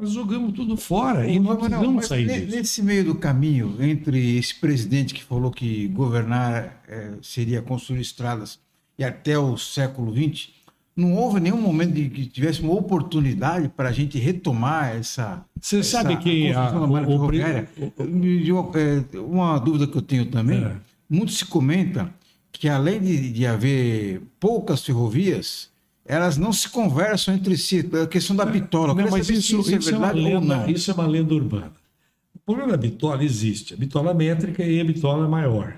Nós 0.00 0.12
jogamos 0.12 0.54
tudo 0.54 0.76
fora 0.76 1.28
e 1.28 1.38
não 1.38 1.56
precisamos 1.56 2.06
sair 2.06 2.26
disso. 2.26 2.56
Nesse 2.56 2.82
meio 2.82 3.04
do 3.04 3.14
caminho, 3.14 3.76
entre 3.80 4.38
esse 4.38 4.54
presidente 4.54 5.12
que 5.12 5.22
falou 5.22 5.50
que 5.50 5.88
governar 5.88 6.82
é, 6.88 7.12
seria 7.20 7.60
construir 7.60 8.00
estradas 8.00 8.58
e 8.98 9.04
até 9.04 9.38
o 9.38 9.58
século 9.58 10.14
XX, 10.14 10.48
não 10.96 11.14
houve 11.14 11.38
nenhum 11.38 11.60
momento 11.60 11.92
de 11.92 12.08
que 12.08 12.26
tivesse 12.26 12.60
uma 12.62 12.72
oportunidade 12.72 13.68
para 13.68 13.90
a 13.90 13.92
gente 13.92 14.18
retomar 14.18 14.96
essa. 14.96 15.44
Você 15.60 15.80
essa, 15.80 16.02
sabe 16.02 16.16
que 16.16 16.52
a, 16.52 16.68
a, 16.68 16.80
o, 16.80 16.84
o, 16.84 16.86
uma, 16.86 18.78
é, 18.78 19.18
uma 19.18 19.58
dúvida 19.58 19.86
que 19.86 19.96
eu 19.96 20.02
tenho 20.02 20.26
também, 20.26 20.64
é. 20.64 20.76
muito 21.08 21.32
se 21.32 21.44
comenta 21.44 22.12
que 22.60 22.68
além 22.68 23.00
de, 23.00 23.32
de 23.32 23.46
haver 23.46 24.20
poucas 24.38 24.84
ferrovias, 24.84 25.70
elas 26.04 26.36
não 26.36 26.52
se 26.52 26.68
conversam 26.68 27.34
entre 27.34 27.56
si. 27.56 27.88
A 28.02 28.06
questão 28.06 28.36
da 28.36 28.44
bitola. 28.44 28.94
Não, 28.94 29.10
mas 29.10 29.30
isso, 29.30 29.58
isso, 29.60 29.90
é 29.90 29.94
é 29.94 29.96
ou 29.96 30.14
lenda, 30.14 30.56
não? 30.58 30.68
isso 30.68 30.90
é 30.90 30.94
uma 30.94 31.06
lenda 31.06 31.34
urbana. 31.34 31.72
O 32.34 32.38
problema 32.40 32.72
da 32.72 32.76
bitola 32.76 33.24
existe. 33.24 33.72
A 33.72 33.78
bitola 33.78 34.12
métrica 34.12 34.62
e 34.62 34.78
a 34.78 34.84
bitola 34.84 35.26
maior, 35.26 35.74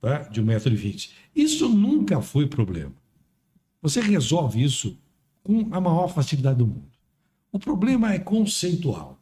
tá? 0.00 0.22
de 0.22 0.42
1,20m. 0.42 1.10
Isso 1.36 1.68
nunca 1.68 2.20
foi 2.20 2.48
problema. 2.48 2.92
Você 3.80 4.00
resolve 4.00 4.60
isso 4.60 4.98
com 5.44 5.68
a 5.70 5.80
maior 5.80 6.08
facilidade 6.08 6.58
do 6.58 6.66
mundo. 6.66 6.90
O 7.52 7.60
problema 7.60 8.12
é 8.12 8.18
conceitual. 8.18 9.20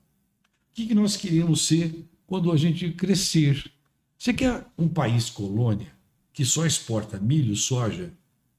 O 0.71 0.75
que 0.75 0.87
que 0.87 0.95
nós 0.95 1.15
queremos 1.15 1.67
ser 1.67 2.07
quando 2.27 2.51
a 2.51 2.57
gente 2.57 2.91
crescer? 2.93 3.71
Você 4.17 4.33
quer 4.33 4.65
um 4.79 4.89
país 4.89 5.29
colônia 5.29 5.95
que 6.37 6.45
só 6.45 6.67
exporta 6.67 7.19
milho, 7.19 7.57
soja, 7.57 8.13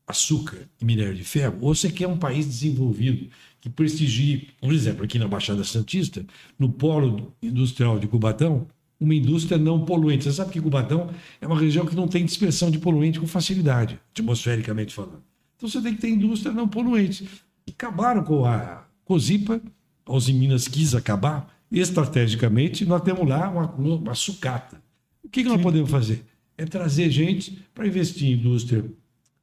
açúcar 0.08 0.68
e 0.82 0.84
minério 0.84 1.14
de 1.14 1.24
ferro? 1.24 1.60
Ou 1.62 1.76
você 1.76 1.92
quer 1.92 2.08
um 2.08 2.18
país 2.18 2.44
desenvolvido 2.44 3.30
que 3.62 3.70
prestigie, 3.70 4.50
por 4.60 4.74
exemplo, 4.74 5.04
aqui 5.06 5.20
na 5.20 5.28
Baixada 5.28 5.64
Santista, 5.64 6.26
no 6.58 6.72
polo 6.72 7.32
industrial 7.40 8.00
de 8.00 8.08
Cubatão, 8.08 8.68
uma 9.00 9.14
indústria 9.14 9.60
não 9.60 9.86
poluente. 9.86 10.24
Você 10.24 10.34
sabe 10.34 10.52
que 10.52 10.60
Cubatão 10.60 11.12
é 11.40 11.46
uma 11.46 11.60
região 11.60 11.86
que 11.86 11.96
não 11.96 12.08
tem 12.08 12.26
dispersão 12.26 12.72
de 12.72 12.80
poluente 12.80 13.20
com 13.20 13.28
facilidade, 13.28 14.00
atmosfericamente 14.10 14.92
falando. 14.92 15.22
Então 15.56 15.70
você 15.70 15.80
tem 15.80 15.94
que 15.94 16.02
ter 16.02 16.10
indústria 16.10 16.52
não 16.52 16.68
poluente. 16.68 17.30
Acabaram 17.70 18.24
com 18.24 18.44
a 18.44 18.88
Cozipa, 19.06 19.62
a 20.04 20.32
Minas 20.34 20.68
quis 20.68 20.96
acabar, 20.96 21.56
estrategicamente, 21.72 22.88
nós 22.88 23.04
temos 23.04 23.30
lá 23.30 23.48
uma, 23.52 23.72
uma 23.72 24.16
sucata. 24.16 24.82
O 25.24 25.30
que, 25.30 25.44
que 25.44 25.50
nós 25.50 25.62
podemos 25.62 25.92
fazer? 25.92 26.26
É 26.58 26.66
trazer 26.66 27.10
gente 27.12 27.64
para 27.74 27.88
investir 27.88 28.30
em 28.30 28.34
indústria 28.34 28.84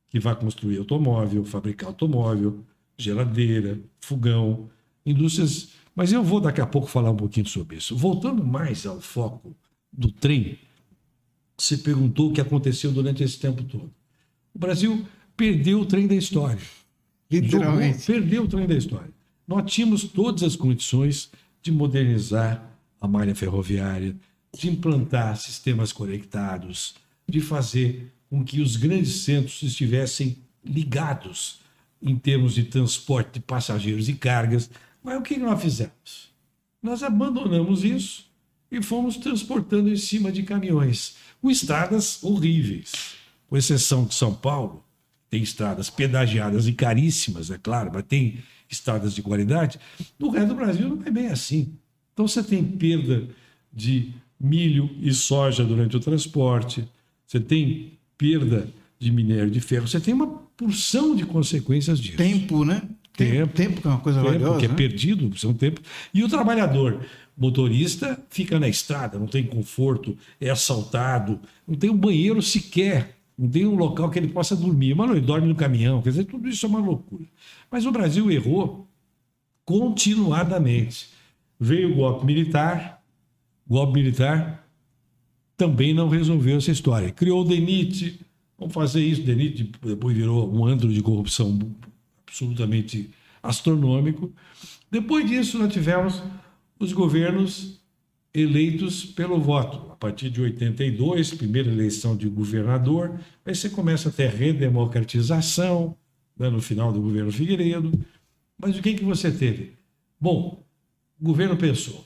que 0.09 0.18
vai 0.18 0.35
construir 0.35 0.78
automóvel, 0.78 1.44
fabricar 1.44 1.88
automóvel, 1.88 2.64
geladeira, 2.99 3.80
fogão, 4.00 4.68
indústrias. 5.04 5.71
Mas 5.94 6.12
eu 6.12 6.23
vou 6.23 6.40
daqui 6.40 6.61
a 6.61 6.66
pouco 6.66 6.88
falar 6.88 7.11
um 7.11 7.16
pouquinho 7.16 7.47
sobre 7.47 7.76
isso. 7.76 7.97
Voltando 7.97 8.44
mais 8.44 8.85
ao 8.87 9.00
foco 9.00 9.56
do 9.92 10.11
trem, 10.11 10.59
você 11.56 11.76
perguntou 11.76 12.30
o 12.30 12.33
que 12.33 12.40
aconteceu 12.40 12.92
durante 12.92 13.23
esse 13.23 13.38
tempo 13.38 13.62
todo. 13.62 13.90
O 14.52 14.59
Brasil 14.59 15.06
perdeu 15.37 15.80
o 15.80 15.87
trem 15.87 16.06
da 16.06 16.14
história. 16.14 16.62
Literalmente. 17.30 17.99
Jogou, 17.99 18.06
perdeu 18.06 18.44
o 18.44 18.49
trem 18.49 18.66
da 18.66 18.75
história. 18.75 19.12
Nós 19.47 19.71
tínhamos 19.71 20.04
todas 20.04 20.42
as 20.42 20.56
condições 20.56 21.30
de 21.62 21.71
modernizar 21.71 22.71
a 23.00 23.06
malha 23.06 23.35
ferroviária, 23.35 24.16
de 24.56 24.68
implantar 24.68 25.37
sistemas 25.37 25.92
conectados, 25.92 26.94
de 27.28 27.40
fazer 27.40 28.12
com 28.28 28.45
que 28.45 28.61
os 28.61 28.76
grandes 28.76 29.23
centros 29.23 29.62
estivessem 29.62 30.38
ligados 30.64 31.61
em 32.02 32.16
termos 32.16 32.54
de 32.54 32.64
transporte 32.64 33.35
de 33.35 33.40
passageiros 33.40 34.09
e 34.09 34.14
cargas. 34.14 34.71
Mas 35.02 35.19
o 35.19 35.23
que 35.23 35.37
nós 35.38 35.61
fizemos? 35.61 36.31
Nós 36.83 37.02
abandonamos 37.02 37.85
isso 37.85 38.26
e 38.71 38.83
fomos 38.83 39.16
transportando 39.16 39.88
em 39.88 39.97
cima 39.97 40.33
de 40.33 40.43
caminhões, 40.43 41.16
com 41.40 41.50
estradas 41.50 42.23
horríveis, 42.23 42.93
com 43.47 43.57
exceção 43.57 44.04
de 44.04 44.14
São 44.14 44.35
Paulo, 44.35 44.85
tem 45.31 45.43
estradas 45.43 45.90
pedagiadas 45.90 46.66
e 46.69 46.73
caríssimas, 46.73 47.50
é 47.50 47.59
claro, 47.59 47.90
mas 47.93 48.04
tem 48.04 48.38
estradas 48.71 49.14
de 49.14 49.23
qualidade. 49.23 49.81
No 50.19 50.31
resto 50.31 50.49
do 50.49 50.54
Brasil 50.54 50.88
não 50.88 51.02
é 51.04 51.11
bem 51.11 51.28
assim. 51.28 51.76
Então 52.12 52.28
você 52.28 52.43
tem 52.43 52.62
perda 52.62 53.28
de 53.73 54.12
milho 54.38 54.90
e 55.00 55.12
soja 55.12 55.64
durante 55.64 55.97
o 55.97 56.00
transporte, 56.00 56.88
você 57.34 57.40
tem 57.40 57.98
perda 58.16 58.68
de 58.96 59.10
minério 59.10 59.50
de 59.50 59.60
ferro, 59.60 59.88
você 59.88 59.98
tem 59.98 60.14
uma 60.14 60.28
porção 60.56 61.16
de 61.16 61.26
consequências 61.26 61.98
disso. 61.98 62.16
Tempo, 62.16 62.64
né? 62.64 62.82
Tempo. 63.16 63.52
Tempo 63.52 63.80
que 63.80 63.86
é 63.88 63.90
uma 63.90 63.98
coisa 63.98 64.20
tempo 64.20 64.32
valiosa. 64.32 64.60
que 64.60 64.66
é 64.66 64.68
né? 64.68 64.74
perdido, 64.74 65.36
são 65.36 65.52
tempo. 65.52 65.80
E 66.12 66.22
o 66.22 66.28
trabalhador 66.28 67.04
motorista 67.36 68.22
fica 68.30 68.60
na 68.60 68.68
estrada, 68.68 69.18
não 69.18 69.26
tem 69.26 69.44
conforto, 69.44 70.16
é 70.40 70.48
assaltado, 70.48 71.40
não 71.66 71.74
tem 71.74 71.90
um 71.90 71.96
banheiro 71.96 72.40
sequer, 72.40 73.16
não 73.36 73.48
tem 73.48 73.66
um 73.66 73.74
local 73.74 74.08
que 74.10 74.18
ele 74.20 74.28
possa 74.28 74.54
dormir. 74.54 74.94
Mas 74.94 75.08
não, 75.08 75.16
ele 75.16 75.26
dorme 75.26 75.48
no 75.48 75.56
caminhão, 75.56 76.00
quer 76.00 76.10
dizer, 76.10 76.24
tudo 76.24 76.48
isso 76.48 76.64
é 76.64 76.68
uma 76.68 76.78
loucura. 76.78 77.24
Mas 77.68 77.84
o 77.84 77.90
Brasil 77.90 78.30
errou 78.30 78.88
continuadamente. 79.64 81.08
Veio 81.58 81.92
o 81.92 81.96
golpe 81.96 82.24
militar, 82.24 83.02
golpe 83.66 83.94
militar 83.94 84.63
também 85.56 85.94
não 85.94 86.08
resolveu 86.08 86.56
essa 86.56 86.70
história. 86.70 87.11
Criou 87.11 87.42
o 87.42 87.44
DENIT, 87.44 88.20
vamos 88.58 88.75
fazer 88.75 89.02
isso. 89.02 89.23
DENIT 89.23 89.73
depois 89.82 90.16
virou 90.16 90.52
um 90.52 90.66
antro 90.66 90.92
de 90.92 91.02
corrupção 91.02 91.58
absolutamente 92.26 93.11
astronômico. 93.42 94.32
Depois 94.90 95.26
disso, 95.26 95.58
nós 95.58 95.73
tivemos 95.73 96.23
os 96.78 96.92
governos 96.92 97.80
eleitos 98.32 99.04
pelo 99.04 99.40
voto. 99.40 99.92
A 99.92 99.96
partir 99.96 100.28
de 100.28 100.40
82, 100.40 101.34
primeira 101.34 101.70
eleição 101.70 102.16
de 102.16 102.28
governador, 102.28 103.18
aí 103.46 103.54
você 103.54 103.70
começa 103.70 104.08
a 104.08 104.12
ter 104.12 104.30
redemocratização 104.30 105.96
né, 106.37 106.50
no 106.50 106.61
final 106.61 106.92
do 106.92 107.00
governo 107.00 107.30
Figueiredo. 107.30 107.92
Mas 108.58 108.76
o 108.76 108.82
que, 108.82 108.94
que 108.94 109.04
você 109.04 109.30
teve? 109.30 109.75
Bom, 110.20 110.64
o 111.20 111.25
governo 111.25 111.56
pensou, 111.56 112.04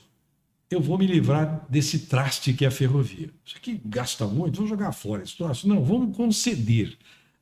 eu 0.69 0.79
vou 0.79 0.97
me 0.97 1.07
livrar 1.07 1.65
desse 1.67 1.99
traste 1.99 2.53
que 2.53 2.63
é 2.63 2.67
a 2.67 2.71
ferrovia. 2.71 3.29
Isso 3.43 3.57
aqui 3.57 3.81
gasta 3.83 4.27
muito, 4.27 4.57
vou 4.57 4.67
jogar 4.67 4.91
fora 4.91 5.23
esse 5.23 5.35
troço. 5.35 5.67
Não, 5.67 5.83
vamos 5.83 6.15
conceder. 6.15 6.95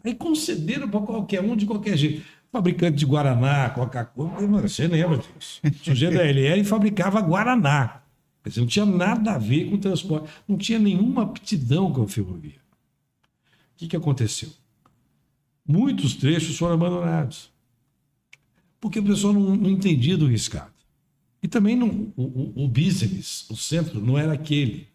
Aí 0.03 0.15
concederam 0.15 0.87
para 0.89 1.01
qualquer 1.01 1.41
um 1.41 1.55
de 1.55 1.65
qualquer 1.65 1.97
jeito. 1.97 2.25
Fabricante 2.49 2.97
de 2.97 3.05
Guaraná, 3.05 3.69
Coca-Cola, 3.71 4.61
você 4.61 4.87
lembra 4.87 5.17
disso. 5.17 5.59
O 5.63 5.83
sujeito 5.83 6.15
da 6.15 6.23
LL 6.23 6.63
fabricava 6.63 7.19
Guaraná. 7.19 8.01
Quer 8.41 8.49
dizer, 8.49 8.61
não 8.61 8.67
tinha 8.67 8.85
nada 8.85 9.33
a 9.33 9.37
ver 9.37 9.69
com 9.69 9.75
o 9.75 9.79
transporte, 9.79 10.29
não 10.47 10.57
tinha 10.57 10.79
nenhuma 10.79 11.23
aptidão 11.23 11.91
com 11.91 12.03
a 12.03 12.07
ferrovia. 12.07 12.61
O 13.75 13.77
que, 13.77 13.87
que 13.87 13.95
aconteceu? 13.97 14.49
Muitos 15.67 16.15
trechos 16.15 16.57
foram 16.57 16.75
abandonados. 16.75 17.51
Porque 18.79 18.99
o 18.99 19.03
pessoal 19.03 19.33
não, 19.33 19.55
não 19.57 19.69
entendia 19.69 20.15
do 20.15 20.27
riscado. 20.27 20.76
E 21.47 21.49
também 21.49 21.77
não, 21.77 22.11
o, 22.17 22.65
o, 22.65 22.67
business, 22.67 23.49
o 23.49 23.55
centro, 23.55 24.01
não 24.01 24.17
era 24.17 24.33
aquele. 24.33 24.89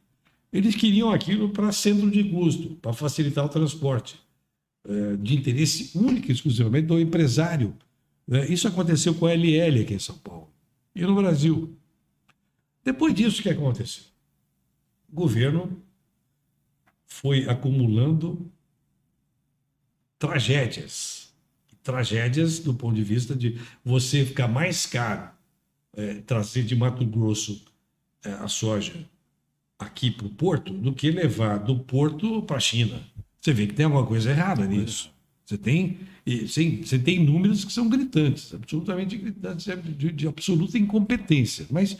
Eles 0.52 0.74
queriam 0.74 1.10
aquilo 1.10 1.48
para 1.48 1.72
centro 1.72 2.10
de 2.10 2.22
custo, 2.24 2.74
para 2.74 2.92
facilitar 2.92 3.42
o 3.46 3.48
transporte, 3.48 4.20
é, 4.86 5.16
de 5.16 5.34
interesse 5.34 5.96
único 5.96 6.28
e 6.28 6.32
exclusivamente 6.32 6.88
do 6.88 7.00
empresário. 7.00 7.74
É, 8.30 8.52
isso 8.52 8.68
aconteceu 8.68 9.14
com 9.14 9.24
a 9.24 9.32
LL 9.32 9.80
aqui 9.80 9.94
em 9.94 9.98
São 9.98 10.18
Paulo 10.18 10.52
e 10.94 11.00
no 11.00 11.14
Brasil. 11.14 11.74
Depois 12.84 13.14
disso, 13.14 13.40
o 13.40 13.42
que 13.42 13.48
aconteceu? 13.48 14.04
O 15.10 15.14
governo 15.14 15.82
foi 17.06 17.48
acumulando 17.48 18.46
tragédias. 20.18 21.32
Tragédias 21.82 22.58
do 22.58 22.74
ponto 22.74 22.94
de 22.94 23.02
vista 23.02 23.34
de 23.34 23.58
você 23.82 24.22
ficar 24.22 24.48
mais 24.48 24.84
caro 24.84 25.32
é, 25.94 26.14
trazer 26.26 26.62
de 26.64 26.74
Mato 26.74 27.04
Grosso 27.04 27.62
é, 28.24 28.32
a 28.32 28.48
soja 28.48 28.94
aqui 29.78 30.10
para 30.10 30.26
o 30.26 30.30
porto 30.30 30.72
do 30.72 30.92
que 30.92 31.10
levar 31.10 31.58
do 31.58 31.78
porto 31.80 32.42
para 32.42 32.56
a 32.56 32.60
China. 32.60 33.00
Você 33.40 33.52
vê 33.52 33.66
que 33.66 33.74
tem 33.74 33.84
alguma 33.84 34.06
coisa 34.06 34.30
errada 34.30 34.64
nisso. 34.66 35.10
Você 35.44 35.58
tem, 35.58 35.98
sim, 36.46 36.82
você 36.82 36.98
tem 36.98 37.22
números 37.22 37.64
que 37.64 37.72
são 37.72 37.88
gritantes, 37.88 38.54
absolutamente 38.54 39.16
gritantes, 39.16 39.66
de, 39.96 40.12
de 40.12 40.28
absoluta 40.28 40.78
incompetência. 40.78 41.66
Mas 41.70 41.96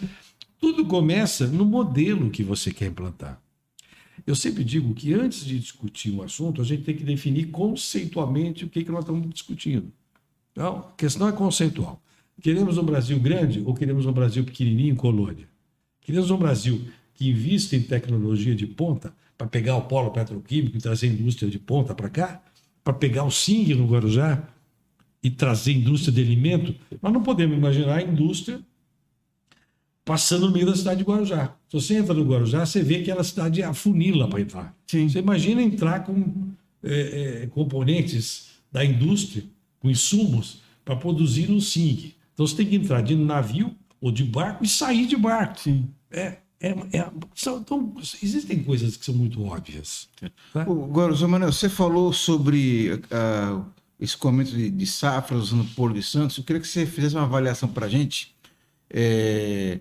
tudo 0.60 0.86
começa 0.86 1.48
no 1.48 1.64
modelo 1.64 2.30
que 2.30 2.44
você 2.44 2.72
quer 2.72 2.86
implantar. 2.86 3.42
Eu 4.24 4.36
sempre 4.36 4.62
digo 4.62 4.94
que 4.94 5.12
antes 5.12 5.44
de 5.44 5.58
discutir 5.58 6.12
um 6.12 6.22
assunto, 6.22 6.62
a 6.62 6.64
gente 6.64 6.84
tem 6.84 6.96
que 6.96 7.02
definir 7.02 7.46
conceitualmente 7.46 8.64
o 8.64 8.68
que, 8.68 8.84
que 8.84 8.90
nós 8.90 9.00
estamos 9.00 9.28
discutindo. 9.28 9.92
Então, 10.52 10.78
a 10.78 10.96
questão 10.96 11.28
é 11.28 11.32
conceitual. 11.32 12.00
Queremos 12.40 12.78
um 12.78 12.84
Brasil 12.84 13.18
grande 13.18 13.62
ou 13.64 13.74
queremos 13.74 14.06
um 14.06 14.12
Brasil 14.12 14.44
pequenininho, 14.44 14.96
colônia? 14.96 15.48
Queremos 16.00 16.30
um 16.30 16.36
Brasil 16.36 16.82
que 17.14 17.28
invista 17.28 17.76
em 17.76 17.82
tecnologia 17.82 18.54
de 18.54 18.66
ponta 18.66 19.14
para 19.36 19.46
pegar 19.46 19.76
o 19.76 19.82
polo 19.82 20.10
petroquímico 20.10 20.76
e 20.76 20.80
trazer 20.80 21.08
indústria 21.08 21.50
de 21.50 21.58
ponta 21.58 21.94
para 21.94 22.08
cá? 22.08 22.42
Para 22.82 22.92
pegar 22.92 23.24
o 23.24 23.30
SING 23.30 23.74
no 23.74 23.86
Guarujá 23.86 24.42
e 25.22 25.30
trazer 25.30 25.72
indústria 25.72 26.12
de 26.12 26.20
alimento? 26.20 26.74
Nós 27.00 27.12
não 27.12 27.22
podemos 27.22 27.56
imaginar 27.56 27.98
a 27.98 28.02
indústria 28.02 28.60
passando 30.04 30.46
no 30.46 30.52
meio 30.52 30.66
da 30.66 30.74
cidade 30.74 30.98
de 30.98 31.04
Guarujá. 31.04 31.54
Se 31.68 31.80
você 31.80 31.96
entra 31.96 32.14
no 32.14 32.24
Guarujá, 32.24 32.66
você 32.66 32.82
vê 32.82 32.96
que 32.96 33.02
aquela 33.02 33.24
cidade 33.24 33.62
afunila 33.62 34.28
para 34.28 34.40
entrar. 34.40 34.76
Sim. 34.86 35.08
Você 35.08 35.20
imagina 35.20 35.62
entrar 35.62 36.00
com 36.04 36.50
é, 36.82 37.42
é, 37.42 37.46
componentes 37.48 38.48
da 38.70 38.84
indústria, 38.84 39.44
com 39.78 39.90
insumos, 39.90 40.62
para 40.84 40.96
produzir 40.96 41.50
um 41.50 41.60
SING. 41.60 42.14
Então 42.42 42.46
você 42.48 42.56
tem 42.56 42.66
que 42.66 42.76
entrar 42.76 43.02
de 43.02 43.14
navio 43.14 43.72
ou 44.00 44.10
de 44.10 44.24
barco 44.24 44.64
e 44.64 44.68
sair 44.68 45.06
de 45.06 45.16
barco. 45.16 45.60
Sim. 45.60 45.88
É, 46.10 46.38
é, 46.60 46.70
é, 46.92 47.10
são, 47.34 47.58
então, 47.58 47.94
existem 48.20 48.64
coisas 48.64 48.96
que 48.96 49.04
são 49.04 49.14
muito 49.14 49.44
óbvias. 49.44 50.08
Tá? 50.52 50.62
Agora, 50.62 51.14
Zé 51.14 51.26
Manuel, 51.26 51.52
você 51.52 51.68
falou 51.68 52.12
sobre 52.12 52.94
uh, 52.94 53.64
esse 54.00 54.16
comento 54.16 54.50
de, 54.50 54.70
de 54.70 54.86
safras 54.86 55.52
no 55.52 55.64
Polo 55.66 55.94
de 55.94 56.02
Santos. 56.02 56.36
Eu 56.36 56.42
queria 56.42 56.60
que 56.60 56.66
você 56.66 56.84
fizesse 56.84 57.14
uma 57.14 57.24
avaliação 57.24 57.68
para 57.68 57.86
a 57.86 57.88
gente. 57.88 58.34
É, 58.90 59.78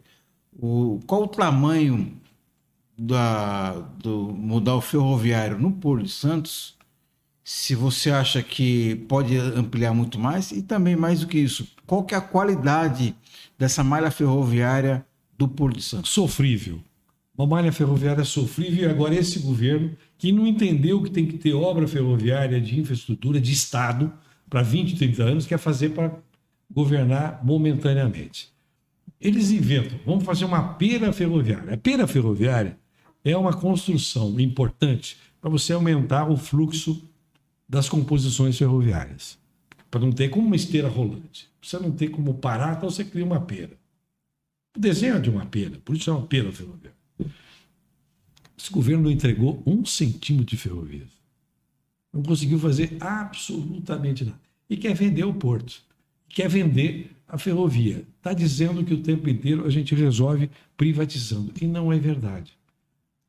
o, 0.53 0.99
qual 1.07 1.23
o 1.23 1.27
tamanho 1.27 2.15
da, 2.95 3.73
do 3.97 4.31
modal 4.33 4.81
ferroviário 4.81 5.57
no 5.57 5.71
Polo 5.71 6.03
de 6.03 6.11
Santos? 6.11 6.77
Se 7.43 7.73
você 7.73 8.11
acha 8.11 8.43
que 8.43 8.95
pode 9.07 9.35
ampliar 9.35 9.95
muito 9.95 10.19
mais 10.19 10.51
e 10.51 10.61
também 10.61 10.95
mais 10.95 11.21
do 11.21 11.27
que 11.27 11.39
isso, 11.39 11.67
qual 11.91 12.05
que 12.05 12.15
é 12.15 12.17
a 12.17 12.21
qualidade 12.21 13.13
dessa 13.59 13.83
malha 13.83 14.09
ferroviária 14.09 15.05
do 15.37 15.45
Porto 15.45 15.75
de 15.75 15.83
Santos? 15.83 16.09
Sofrível. 16.11 16.79
Uma 17.37 17.45
malha 17.45 17.69
ferroviária 17.69 18.23
sofrível 18.23 18.87
e 18.87 18.89
agora 18.89 19.13
esse 19.13 19.39
governo 19.39 19.91
que 20.17 20.31
não 20.31 20.47
entendeu 20.47 21.03
que 21.03 21.09
tem 21.11 21.25
que 21.25 21.37
ter 21.37 21.53
obra 21.53 21.85
ferroviária 21.89 22.61
de 22.61 22.79
infraestrutura 22.79 23.41
de 23.41 23.51
Estado 23.51 24.09
para 24.49 24.61
20, 24.61 24.95
30 24.95 25.21
anos, 25.21 25.45
quer 25.45 25.57
fazer 25.57 25.89
para 25.89 26.17
governar 26.73 27.43
momentaneamente. 27.43 28.47
Eles 29.19 29.51
inventam, 29.51 29.99
vamos 30.05 30.23
fazer 30.23 30.45
uma 30.45 30.75
pera 30.75 31.11
ferroviária. 31.11 31.73
A 31.73 31.77
pera 31.77 32.07
ferroviária 32.07 32.77
é 33.21 33.35
uma 33.35 33.51
construção 33.51 34.39
importante 34.39 35.17
para 35.41 35.49
você 35.49 35.73
aumentar 35.73 36.31
o 36.31 36.37
fluxo 36.37 37.03
das 37.67 37.89
composições 37.89 38.57
ferroviárias. 38.57 39.40
Para 39.91 39.99
não 39.99 40.11
ter 40.11 40.29
como 40.29 40.47
uma 40.47 40.55
esteira 40.55 40.87
rolante. 40.87 41.49
Você 41.61 41.77
não 41.77 41.91
ter 41.91 42.07
como 42.07 42.33
parar, 42.35 42.77
então 42.77 42.89
você 42.89 43.03
cria 43.03 43.25
uma 43.25 43.41
pera. 43.41 43.77
O 44.75 44.79
desenho 44.79 45.17
é 45.17 45.19
de 45.19 45.29
uma 45.29 45.45
pena, 45.45 45.77
por 45.83 45.95
isso 45.95 46.09
é 46.09 46.13
uma 46.13 46.25
pena 46.25 46.49
ferroviária. 46.51 46.95
Esse 48.57 48.71
governo 48.71 49.03
não 49.03 49.11
entregou 49.11 49.61
um 49.65 49.83
centímetro 49.85 50.45
de 50.45 50.57
ferrovias. 50.57 51.09
Não 52.13 52.23
conseguiu 52.23 52.57
fazer 52.57 52.95
absolutamente 52.99 54.23
nada. 54.23 54.39
E 54.69 54.77
quer 54.77 54.93
vender 54.93 55.25
o 55.25 55.33
porto. 55.33 55.81
Quer 56.29 56.47
vender 56.47 57.11
a 57.27 57.37
ferrovia. 57.37 58.05
Está 58.17 58.33
dizendo 58.33 58.85
que 58.85 58.93
o 58.93 59.01
tempo 59.01 59.29
inteiro 59.29 59.65
a 59.65 59.69
gente 59.69 59.93
resolve 59.93 60.49
privatizando. 60.77 61.51
E 61.61 61.67
não 61.67 61.91
é 61.91 61.99
verdade. 61.99 62.53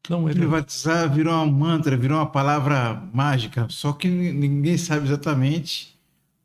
Não 0.09 0.29
é 0.29 0.33
Privatizar 0.33 0.99
verdade. 0.99 1.17
virou 1.17 1.35
uma 1.35 1.47
mantra, 1.47 1.97
virou 1.97 2.19
uma 2.19 2.27
palavra 2.27 2.95
mágica. 3.13 3.67
Só 3.71 3.93
que 3.93 4.09
ninguém 4.09 4.77
sabe 4.77 5.07
exatamente 5.07 5.92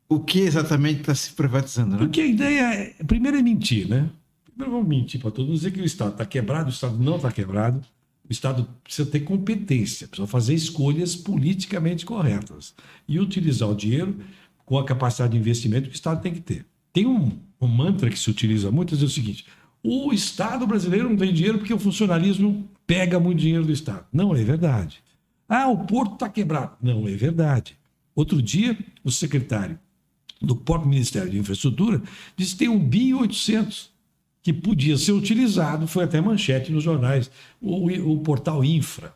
o 0.08 0.20
que 0.20 0.40
exatamente 0.40 1.00
está 1.00 1.14
se 1.14 1.32
privatizando. 1.32 1.92
Né? 1.92 1.98
Porque 1.98 2.20
a 2.20 2.26
ideia, 2.26 2.74
é, 2.74 3.04
primeiro, 3.04 3.36
é 3.36 3.42
mentir, 3.42 3.88
né? 3.88 4.08
Não 4.56 4.70
vamos 4.70 4.88
mentir 4.88 5.20
para 5.20 5.30
todos, 5.30 5.54
dizer 5.54 5.70
que 5.70 5.80
o 5.80 5.84
Estado 5.84 6.12
está 6.12 6.24
quebrado, 6.24 6.66
o 6.68 6.72
Estado 6.72 6.96
não 6.98 7.16
está 7.16 7.30
quebrado. 7.30 7.80
O 8.28 8.32
Estado 8.32 8.68
precisa 8.82 9.08
ter 9.08 9.20
competência, 9.20 10.08
precisa 10.08 10.26
fazer 10.26 10.54
escolhas 10.54 11.16
politicamente 11.16 12.04
corretas 12.04 12.74
e 13.06 13.18
utilizar 13.18 13.68
o 13.70 13.74
dinheiro 13.74 14.18
com 14.66 14.78
a 14.78 14.84
capacidade 14.84 15.32
de 15.32 15.38
investimento 15.38 15.88
que 15.88 15.94
o 15.94 15.96
Estado 15.96 16.20
tem 16.20 16.34
que 16.34 16.40
ter. 16.40 16.66
Tem 16.92 17.06
um, 17.06 17.38
um 17.60 17.66
mantra 17.66 18.10
que 18.10 18.18
se 18.18 18.28
utiliza 18.28 18.70
muito, 18.70 18.94
é 18.94 18.98
o 18.98 19.08
seguinte: 19.08 19.46
o 19.82 20.12
Estado 20.12 20.66
brasileiro 20.66 21.08
não 21.08 21.16
tem 21.16 21.32
dinheiro 21.32 21.58
porque 21.58 21.72
o 21.72 21.78
funcionalismo 21.78 22.68
pega 22.86 23.20
muito 23.20 23.38
dinheiro 23.38 23.64
do 23.64 23.72
Estado. 23.72 24.04
Não 24.12 24.34
é 24.34 24.42
verdade. 24.42 25.02
Ah, 25.48 25.68
o 25.68 25.86
porto 25.86 26.14
está 26.14 26.28
quebrado. 26.28 26.76
Não 26.82 27.08
é 27.08 27.12
verdade. 27.12 27.78
Outro 28.14 28.42
dia, 28.42 28.76
o 29.02 29.10
secretário 29.10 29.78
do 30.40 30.54
próprio 30.54 30.88
Ministério 30.88 31.30
de 31.30 31.38
Infraestrutura 31.38 32.02
disse 32.36 32.52
que 32.52 32.58
tem 32.60 32.68
um 32.68 32.78
bi 32.78 33.12
800 33.14 33.90
que 34.42 34.52
podia 34.52 34.96
ser 34.96 35.12
utilizado, 35.12 35.86
foi 35.86 36.04
até 36.04 36.20
manchete 36.20 36.72
nos 36.72 36.82
jornais. 36.82 37.30
O, 37.60 37.86
o 38.12 38.18
portal 38.20 38.64
Infra, 38.64 39.14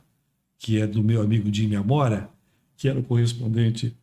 que 0.58 0.80
é 0.80 0.86
do 0.86 1.02
meu 1.02 1.22
amigo 1.22 1.52
Jimmy 1.52 1.76
Amora, 1.76 2.28
que 2.76 2.88
era 2.88 2.98
o 2.98 3.02
correspondente 3.02 3.96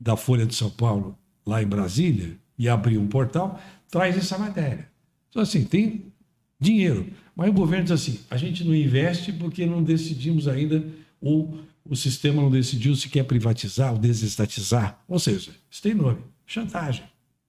da 0.00 0.16
Folha 0.16 0.46
de 0.46 0.54
São 0.54 0.70
Paulo 0.70 1.18
lá 1.44 1.62
em 1.62 1.66
Brasília, 1.66 2.38
e 2.58 2.68
abriu 2.68 3.00
um 3.00 3.08
portal, 3.08 3.60
traz 3.90 4.16
essa 4.16 4.38
matéria. 4.38 4.88
Então, 5.28 5.42
assim, 5.42 5.64
tem 5.64 6.12
dinheiro. 6.60 7.06
Mas 7.34 7.50
o 7.50 7.52
governo 7.52 7.84
diz 7.84 7.92
assim: 7.92 8.20
a 8.30 8.36
gente 8.36 8.64
não 8.64 8.74
investe 8.74 9.32
porque 9.32 9.66
não 9.66 9.82
decidimos 9.82 10.46
ainda, 10.46 10.84
ou 11.20 11.58
o 11.84 11.96
sistema 11.96 12.40
não 12.40 12.50
decidiu 12.50 12.94
se 12.94 13.08
quer 13.08 13.24
privatizar 13.24 13.92
ou 13.92 13.98
desestatizar. 13.98 15.02
Ou 15.08 15.18
seja, 15.18 15.50
isso 15.70 15.82
tem 15.82 15.94
nome: 15.94 16.18
chantagem. 16.46 17.04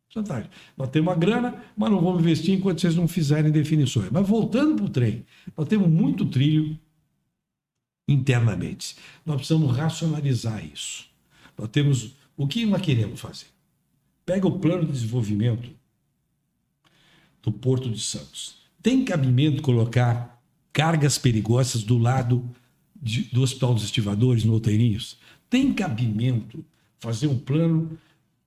Chantagem. 0.10 0.50
Nós 0.78 0.90
temos 0.90 1.12
uma 1.12 1.20
grana, 1.20 1.64
mas 1.76 1.90
não 1.90 2.00
vamos 2.00 2.22
investir 2.22 2.54
enquanto 2.54 2.82
vocês 2.82 2.96
não 2.96 3.08
fizerem 3.08 3.52
definições. 3.52 4.10
Mas 4.12 4.28
voltando 4.28 4.76
para 4.76 4.86
o 4.86 4.90
trem, 4.90 5.26
nós 5.58 5.68
temos 5.68 5.90
muito 5.90 6.26
trilho 6.26 6.78
internamente. 8.08 8.96
Nós 9.26 9.38
precisamos 9.38 9.76
racionalizar 9.76 10.64
isso. 10.66 11.06
Nós 11.58 11.68
temos. 11.70 12.12
O 12.36 12.48
que 12.48 12.66
nós 12.66 12.82
queremos 12.82 13.20
fazer? 13.20 13.48
Pega 14.26 14.48
o 14.48 14.60
plano 14.60 14.86
de 14.86 14.92
desenvolvimento 14.92 15.70
do 17.42 17.52
Porto 17.52 17.90
de 17.90 18.00
Santos. 18.00 18.56
Tem 18.82 19.04
cabimento 19.04 19.62
colocar 19.62 20.42
cargas 20.72 21.18
perigosas 21.18 21.84
do 21.84 21.98
lado 21.98 22.50
de, 22.96 23.24
do 23.24 23.42
Hospital 23.42 23.74
dos 23.74 23.84
Estivadores, 23.84 24.44
no 24.44 24.54
Outeirinhos? 24.54 25.18
Tem 25.50 25.74
cabimento 25.74 26.66
fazer 27.00 27.28
um 27.28 27.38
plano 27.38 27.98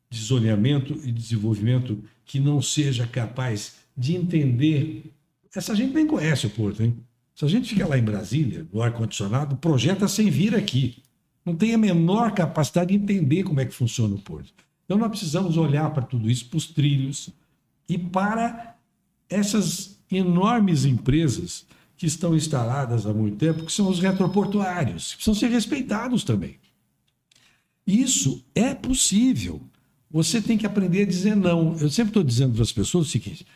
de 0.08 0.20
zoneamento 0.20 0.92
e 1.04 1.12
desenvolvimento 1.12 2.02
que 2.24 2.40
não 2.40 2.60
seja 2.62 3.06
capaz 3.06 3.76
de 3.96 4.14
entender. 4.14 5.12
Essa 5.54 5.74
gente 5.74 5.94
nem 5.94 6.06
conhece 6.06 6.46
o 6.46 6.50
Porto, 6.50 6.82
hein? 6.82 6.96
Se 7.34 7.44
a 7.44 7.48
gente 7.48 7.68
fica 7.68 7.86
lá 7.86 7.98
em 7.98 8.02
Brasília, 8.02 8.66
no 8.72 8.80
ar-condicionado, 8.80 9.56
projeta 9.56 10.08
sem 10.08 10.30
vir 10.30 10.54
aqui. 10.54 11.02
Não 11.44 11.54
tem 11.54 11.74
a 11.74 11.78
menor 11.78 12.32
capacidade 12.32 12.88
de 12.88 13.02
entender 13.02 13.44
como 13.44 13.60
é 13.60 13.66
que 13.66 13.74
funciona 13.74 14.14
o 14.14 14.20
Porto. 14.20 14.52
Então 14.84 14.96
nós 14.96 15.10
precisamos 15.10 15.56
olhar 15.56 15.90
para 15.90 16.02
tudo 16.02 16.30
isso, 16.30 16.48
para 16.48 16.56
os 16.56 16.66
trilhos 16.66 17.28
e 17.88 17.98
para 17.98 18.76
essas 19.28 19.98
enormes 20.10 20.84
empresas 20.84 21.66
que 21.96 22.06
estão 22.06 22.34
instaladas 22.34 23.06
há 23.06 23.12
muito 23.12 23.36
tempo, 23.36 23.64
que 23.64 23.72
são 23.72 23.88
os 23.88 24.00
retroportuários, 24.00 25.10
que 25.10 25.16
precisam 25.16 25.34
ser 25.34 25.48
respeitados 25.48 26.24
também. 26.24 26.58
Isso 27.86 28.44
é 28.54 28.74
possível. 28.74 29.60
Você 30.10 30.40
tem 30.40 30.56
que 30.56 30.66
aprender 30.66 31.02
a 31.02 31.06
dizer 31.06 31.34
não. 31.34 31.76
Eu 31.78 31.90
sempre 31.90 32.10
estou 32.10 32.22
dizendo 32.22 32.54
para 32.54 32.62
as 32.62 32.72
pessoas 32.72 33.06
o 33.06 33.10
seguinte: 33.10 33.46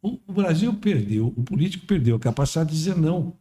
o, 0.00 0.18
Brasil 0.32 0.72
perdeu, 0.74 1.32
o 1.36 1.42
político 1.42 1.86
perdeu 1.86 2.16
a 2.16 2.20
capacidade 2.20 2.70
de 2.70 2.76
dizer 2.76 2.96
não. 2.96 3.34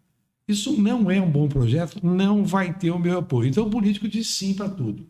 Isso 0.48 0.80
não 0.80 1.10
é 1.10 1.20
um 1.20 1.30
bom 1.30 1.48
projeto, 1.48 2.06
não 2.06 2.46
vai 2.46 2.74
ter 2.78 2.92
o 2.92 3.00
meu 3.00 3.20
apoio. 3.20 3.50
Então 3.50 3.66
o 3.66 3.70
político 3.70 4.08
diz 4.08 4.28
sim 4.28 4.54
para 4.54 4.70
tudo. 4.70 5.08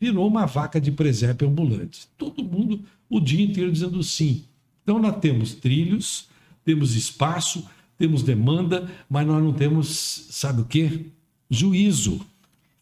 Virou 0.00 0.26
uma 0.26 0.46
vaca 0.46 0.80
de 0.80 0.92
presépio 0.92 1.48
ambulante. 1.48 2.06
Todo 2.16 2.44
mundo 2.44 2.84
o 3.08 3.20
dia 3.20 3.44
inteiro 3.44 3.72
dizendo 3.72 4.02
sim. 4.02 4.44
Então 4.82 4.98
nós 4.98 5.16
temos 5.18 5.54
trilhos, 5.54 6.28
temos 6.64 6.94
espaço, 6.94 7.66
temos 7.96 8.22
demanda, 8.22 8.90
mas 9.08 9.26
nós 9.26 9.42
não 9.42 9.52
temos, 9.52 10.26
sabe 10.30 10.62
o 10.62 10.64
quê? 10.64 11.06
Juízo. 11.48 12.24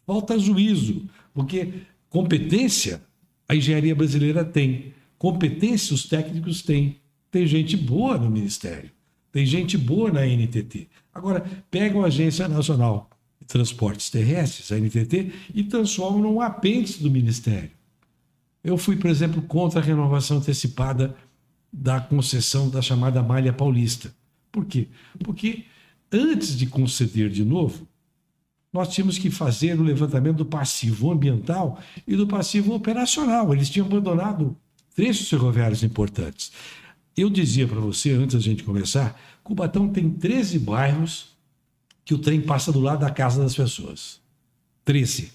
Falta 0.05 0.37
juízo, 0.37 1.03
porque 1.33 1.73
competência 2.09 3.01
a 3.47 3.55
engenharia 3.55 3.95
brasileira 3.95 4.43
tem. 4.43 4.93
Competência 5.17 5.93
os 5.93 6.05
técnicos 6.05 6.61
têm. 6.61 6.97
Tem 7.31 7.47
gente 7.47 7.75
boa 7.75 8.17
no 8.17 8.29
Ministério. 8.29 8.91
Tem 9.31 9.45
gente 9.45 9.77
boa 9.77 10.11
na 10.11 10.25
NTT. 10.25 10.87
Agora, 11.13 11.43
pegam 11.71 12.03
a 12.03 12.07
Agência 12.07 12.47
Nacional 12.47 13.09
de 13.39 13.47
Transportes 13.47 14.09
Terrestres, 14.09 14.71
a 14.71 14.79
NTT, 14.79 15.31
e 15.53 15.63
transformam 15.63 16.21
num 16.21 16.41
apêndice 16.41 17.01
do 17.01 17.09
Ministério. 17.09 17.71
Eu 18.63 18.77
fui, 18.77 18.95
por 18.95 19.09
exemplo, 19.09 19.41
contra 19.41 19.79
a 19.79 19.83
renovação 19.83 20.37
antecipada 20.37 21.15
da 21.71 21.99
concessão 21.99 22.69
da 22.69 22.81
chamada 22.81 23.23
Malha 23.23 23.51
Paulista. 23.51 24.13
Por 24.51 24.65
quê? 24.65 24.87
Porque 25.23 25.65
antes 26.11 26.55
de 26.55 26.67
conceder 26.67 27.29
de 27.29 27.43
novo, 27.43 27.87
nós 28.73 28.89
tínhamos 28.89 29.19
que 29.19 29.29
fazer 29.29 29.79
o 29.79 29.83
levantamento 29.83 30.37
do 30.37 30.45
passivo 30.45 31.11
ambiental 31.11 31.79
e 32.07 32.15
do 32.15 32.25
passivo 32.25 32.73
operacional. 32.73 33.53
Eles 33.53 33.69
tinham 33.69 33.85
abandonado 33.85 34.57
trechos 34.95 35.29
ferroviários 35.29 35.83
importantes. 35.83 36.51
Eu 37.15 37.29
dizia 37.29 37.67
para 37.67 37.79
você, 37.79 38.11
antes 38.11 38.35
da 38.35 38.41
gente 38.41 38.63
começar, 38.63 39.19
Cubatão 39.43 39.87
tem 39.87 40.09
13 40.09 40.57
bairros 40.57 41.27
que 42.03 42.15
o 42.15 42.17
trem 42.17 42.41
passa 42.41 42.71
do 42.71 42.79
lado 42.79 43.01
da 43.01 43.11
casa 43.11 43.41
das 43.41 43.55
pessoas. 43.55 44.19
13. 44.83 45.31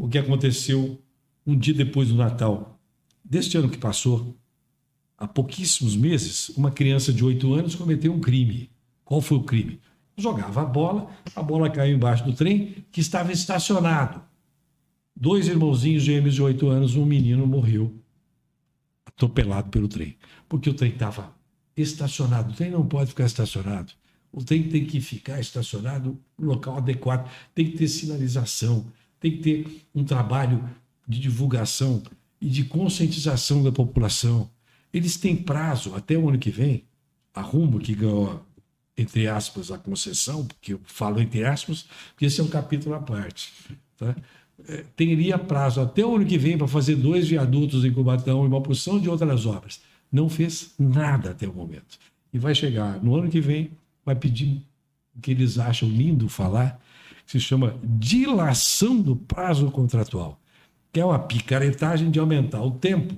O 0.00 0.08
que 0.08 0.16
aconteceu 0.16 0.98
um 1.46 1.56
dia 1.56 1.74
depois 1.74 2.08
do 2.08 2.14
Natal 2.14 2.80
deste 3.22 3.56
ano 3.56 3.68
que 3.68 3.78
passou, 3.78 4.34
há 5.16 5.28
pouquíssimos 5.28 5.94
meses, 5.94 6.48
uma 6.50 6.70
criança 6.70 7.12
de 7.12 7.24
8 7.24 7.54
anos 7.54 7.74
cometeu 7.74 8.12
um 8.12 8.20
crime. 8.20 8.70
Qual 9.04 9.20
foi 9.20 9.38
o 9.38 9.42
crime? 9.42 9.78
Jogava 10.20 10.62
a 10.62 10.64
bola, 10.64 11.10
a 11.34 11.42
bola 11.42 11.70
caiu 11.70 11.96
embaixo 11.96 12.24
do 12.24 12.32
trem 12.32 12.84
que 12.92 13.00
estava 13.00 13.32
estacionado. 13.32 14.22
Dois 15.16 15.48
irmãozinhos 15.48 16.02
gêmeos 16.02 16.34
de 16.34 16.42
oito 16.42 16.68
anos, 16.68 16.96
um 16.96 17.04
menino 17.04 17.46
morreu 17.46 17.94
atropelado 19.04 19.68
pelo 19.68 19.88
trem, 19.88 20.16
porque 20.48 20.70
o 20.70 20.74
trem 20.74 20.92
estava 20.92 21.34
estacionado. 21.76 22.52
O 22.52 22.56
trem 22.56 22.70
não 22.70 22.86
pode 22.86 23.10
ficar 23.10 23.26
estacionado. 23.26 23.92
o 24.32 24.44
trem 24.44 24.68
tem 24.68 24.86
que 24.86 25.00
ficar 25.00 25.40
estacionado 25.40 26.18
no 26.38 26.46
local 26.46 26.76
adequado, 26.76 27.28
tem 27.54 27.70
que 27.70 27.76
ter 27.76 27.88
sinalização, 27.88 28.86
tem 29.18 29.32
que 29.32 29.38
ter 29.38 29.82
um 29.94 30.04
trabalho 30.04 30.64
de 31.06 31.18
divulgação 31.18 32.02
e 32.40 32.48
de 32.48 32.64
conscientização 32.64 33.62
da 33.62 33.72
população. 33.72 34.48
Eles 34.92 35.16
têm 35.16 35.36
prazo 35.36 35.94
até 35.94 36.16
o 36.16 36.28
ano 36.28 36.38
que 36.38 36.50
vem. 36.50 36.84
A 37.32 37.42
Rumo, 37.42 37.78
que 37.78 37.94
ganhou, 37.94 38.44
entre 39.00 39.26
aspas, 39.26 39.70
a 39.70 39.78
concessão, 39.78 40.44
porque 40.44 40.74
eu 40.74 40.80
falo 40.84 41.20
entre 41.20 41.44
aspas, 41.44 41.86
porque 42.10 42.26
esse 42.26 42.40
é 42.40 42.44
um 42.44 42.48
capítulo 42.48 42.94
à 42.94 43.00
parte. 43.00 43.52
Tá? 43.96 44.14
É, 44.68 44.84
teria 44.94 45.38
prazo 45.38 45.80
até 45.80 46.04
o 46.04 46.16
ano 46.16 46.26
que 46.26 46.36
vem 46.36 46.58
para 46.58 46.68
fazer 46.68 46.96
dois 46.96 47.28
viadutos 47.28 47.84
em 47.84 47.92
Cubatão 47.92 48.44
e 48.44 48.46
uma 48.46 48.60
porção 48.60 49.00
de 49.00 49.08
outras 49.08 49.46
obras. 49.46 49.80
Não 50.12 50.28
fez 50.28 50.74
nada 50.78 51.30
até 51.30 51.48
o 51.48 51.52
momento. 51.52 51.98
E 52.32 52.38
vai 52.38 52.54
chegar 52.54 53.02
no 53.02 53.16
ano 53.16 53.30
que 53.30 53.40
vem, 53.40 53.70
vai 54.04 54.14
pedir 54.14 54.62
o 55.16 55.20
que 55.20 55.30
eles 55.30 55.58
acham 55.58 55.88
lindo 55.88 56.28
falar, 56.28 56.80
que 57.24 57.32
se 57.32 57.40
chama 57.40 57.74
dilação 57.82 59.00
do 59.00 59.16
prazo 59.16 59.70
contratual, 59.70 60.38
que 60.92 61.00
é 61.00 61.04
uma 61.04 61.18
picaretagem 61.18 62.10
de 62.10 62.18
aumentar 62.18 62.62
o 62.62 62.72
tempo 62.72 63.14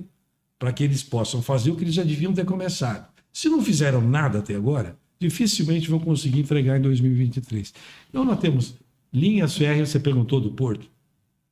para 0.57 0.71
que 0.71 0.83
eles 0.83 1.03
possam 1.03 1.41
fazer 1.41 1.71
o 1.71 1.75
que 1.75 1.83
eles 1.83 1.93
já 1.93 2.03
deviam 2.03 2.33
ter 2.33 2.45
começado. 2.45 3.11
Se 3.33 3.49
não 3.49 3.61
fizeram 3.61 3.99
nada 3.99 4.39
até 4.39 4.55
agora, 4.55 4.97
dificilmente 5.23 5.89
vão 5.89 5.99
conseguir 5.99 6.41
entregar 6.41 6.77
em 6.77 6.81
2023. 6.81 7.73
Então 8.09 8.25
nós 8.25 8.39
temos 8.39 8.75
linhas 9.11 9.55
férreas, 9.57 9.89
você 9.89 9.99
perguntou 9.99 10.41
do 10.41 10.51
Porto. 10.51 10.87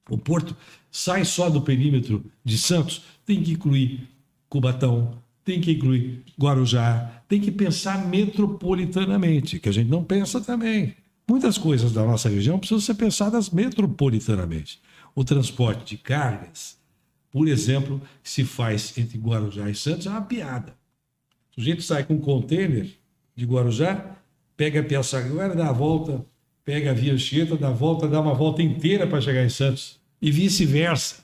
O 0.09 0.17
Porto 0.17 0.55
sai 0.91 1.23
só 1.23 1.49
do 1.49 1.61
perímetro 1.61 2.25
de 2.43 2.57
Santos, 2.57 3.03
tem 3.25 3.41
que 3.41 3.53
incluir 3.53 4.09
Cubatão, 4.49 5.17
tem 5.43 5.61
que 5.61 5.71
incluir 5.71 6.23
Guarujá, 6.39 7.23
tem 7.27 7.39
que 7.39 7.51
pensar 7.51 8.07
metropolitanamente, 8.07 9.59
que 9.59 9.69
a 9.69 9.71
gente 9.71 9.89
não 9.89 10.03
pensa 10.03 10.41
também. 10.41 10.95
Muitas 11.29 11.57
coisas 11.57 11.93
da 11.93 12.03
nossa 12.03 12.27
região 12.27 12.59
precisam 12.59 12.81
ser 12.81 12.95
pensadas 12.95 13.49
metropolitanamente. 13.49 14.81
O 15.15 15.23
transporte 15.23 15.95
de 15.95 15.97
cargas, 15.97 16.77
por 17.31 17.47
exemplo, 17.47 18.01
que 18.21 18.29
se 18.29 18.43
faz 18.43 18.97
entre 18.97 19.17
Guarujá 19.17 19.69
e 19.69 19.75
Santos 19.75 20.07
é 20.07 20.09
uma 20.09 20.21
piada. 20.21 20.75
O 21.51 21.55
sujeito 21.55 21.81
sai 21.81 22.03
com 22.03 22.15
um 22.15 22.19
container 22.19 22.89
de 23.41 23.45
Guarujá, 23.47 24.17
pega 24.55 24.81
a 24.81 24.83
Piaçaguara, 24.83 25.55
dá 25.55 25.69
a 25.69 25.71
volta, 25.71 26.23
pega 26.63 26.91
a 26.91 26.93
Via 26.93 27.13
Anchieta, 27.13 27.57
dá 27.57 27.69
a 27.69 27.73
volta, 27.73 28.07
dá 28.07 28.21
uma 28.21 28.35
volta 28.35 28.61
inteira 28.61 29.07
para 29.07 29.19
chegar 29.19 29.43
em 29.43 29.49
Santos. 29.49 29.99
E 30.21 30.31
vice-versa. 30.31 31.23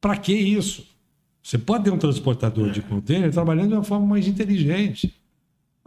Para 0.00 0.16
que 0.16 0.32
isso? 0.32 0.86
Você 1.42 1.58
pode 1.58 1.84
ter 1.84 1.90
um 1.90 1.98
transportador 1.98 2.70
de 2.70 2.80
contêiner 2.80 3.30
trabalhando 3.30 3.68
de 3.68 3.74
uma 3.74 3.84
forma 3.84 4.06
mais 4.06 4.26
inteligente. 4.26 5.14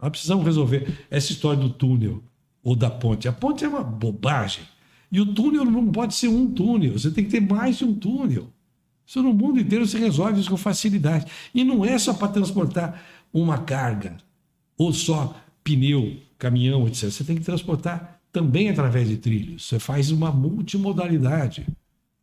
Nós 0.00 0.10
precisamos 0.10 0.44
resolver 0.44 0.86
essa 1.10 1.32
história 1.32 1.60
do 1.60 1.70
túnel 1.70 2.22
ou 2.62 2.76
da 2.76 2.88
ponte. 2.88 3.26
A 3.26 3.32
ponte 3.32 3.64
é 3.64 3.68
uma 3.68 3.82
bobagem. 3.82 4.62
E 5.10 5.20
o 5.20 5.34
túnel 5.34 5.64
não 5.64 5.90
pode 5.90 6.14
ser 6.14 6.28
um 6.28 6.48
túnel, 6.48 6.92
você 6.92 7.10
tem 7.10 7.24
que 7.24 7.30
ter 7.30 7.40
mais 7.40 7.78
de 7.78 7.84
um 7.84 7.92
túnel. 7.92 8.48
Isso 9.04 9.20
no 9.20 9.34
mundo 9.34 9.58
inteiro 9.58 9.84
se 9.84 9.98
resolve 9.98 10.38
isso 10.38 10.48
com 10.48 10.56
facilidade. 10.56 11.26
E 11.52 11.64
não 11.64 11.84
é 11.84 11.98
só 11.98 12.14
para 12.14 12.28
transportar 12.28 13.02
uma 13.32 13.58
carga, 13.58 14.16
ou 14.80 14.94
só 14.94 15.36
pneu, 15.62 16.16
caminhão, 16.38 16.88
etc. 16.88 17.10
Você 17.10 17.22
tem 17.22 17.36
que 17.36 17.42
transportar 17.42 18.18
também 18.32 18.70
através 18.70 19.06
de 19.06 19.18
trilhos. 19.18 19.66
Você 19.66 19.78
faz 19.78 20.10
uma 20.10 20.32
multimodalidade. 20.32 21.66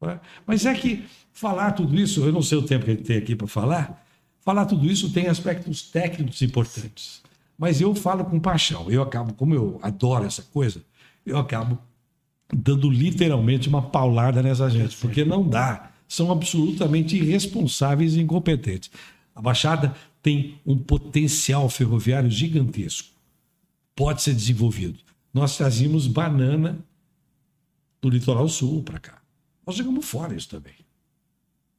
Né? 0.02 0.20
Mas 0.44 0.66
é 0.66 0.74
que 0.74 1.06
falar 1.32 1.74
tudo 1.74 1.96
isso, 1.96 2.26
eu 2.26 2.32
não 2.32 2.42
sei 2.42 2.58
o 2.58 2.64
tempo 2.64 2.86
que 2.86 2.90
a 2.90 2.94
gente 2.96 3.06
tem 3.06 3.18
aqui 3.18 3.36
para 3.36 3.46
falar, 3.46 4.04
falar 4.40 4.66
tudo 4.66 4.88
isso 4.88 5.14
tem 5.14 5.28
aspectos 5.28 5.84
técnicos 5.84 6.42
importantes. 6.42 7.22
Mas 7.56 7.80
eu 7.80 7.94
falo 7.94 8.26
com 8.26 8.40
paixão. 8.40 8.90
Eu 8.90 9.04
acabo, 9.04 9.36
como 9.36 9.54
eu 9.54 9.80
adoro 9.84 10.26
essa 10.26 10.42
coisa, 10.42 10.82
eu 11.24 11.38
acabo 11.38 11.78
dando 12.52 12.90
literalmente 12.90 13.70
uma 13.70 13.84
paulada 13.84 14.42
nessa 14.42 14.68
gente, 14.68 14.98
porque 14.98 15.24
não 15.24 15.48
dá. 15.48 15.92
São 16.08 16.32
absolutamente 16.32 17.18
irresponsáveis 17.18 18.16
e 18.16 18.22
incompetentes. 18.22 18.90
A 19.36 19.42
Baixada 19.44 19.94
tem 20.28 20.60
um 20.66 20.78
potencial 20.78 21.70
ferroviário 21.70 22.30
gigantesco. 22.30 23.08
Pode 23.96 24.22
ser 24.22 24.34
desenvolvido. 24.34 25.00
Nós 25.34 25.56
trazíamos 25.56 26.06
banana 26.06 26.78
do 28.02 28.10
litoral 28.10 28.50
sul 28.50 28.84
para 28.84 29.00
cá. 29.00 29.22
Nós 29.66 29.78
jogamos 29.78 30.06
fora 30.06 30.36
isso 30.36 30.50
também. 30.50 30.74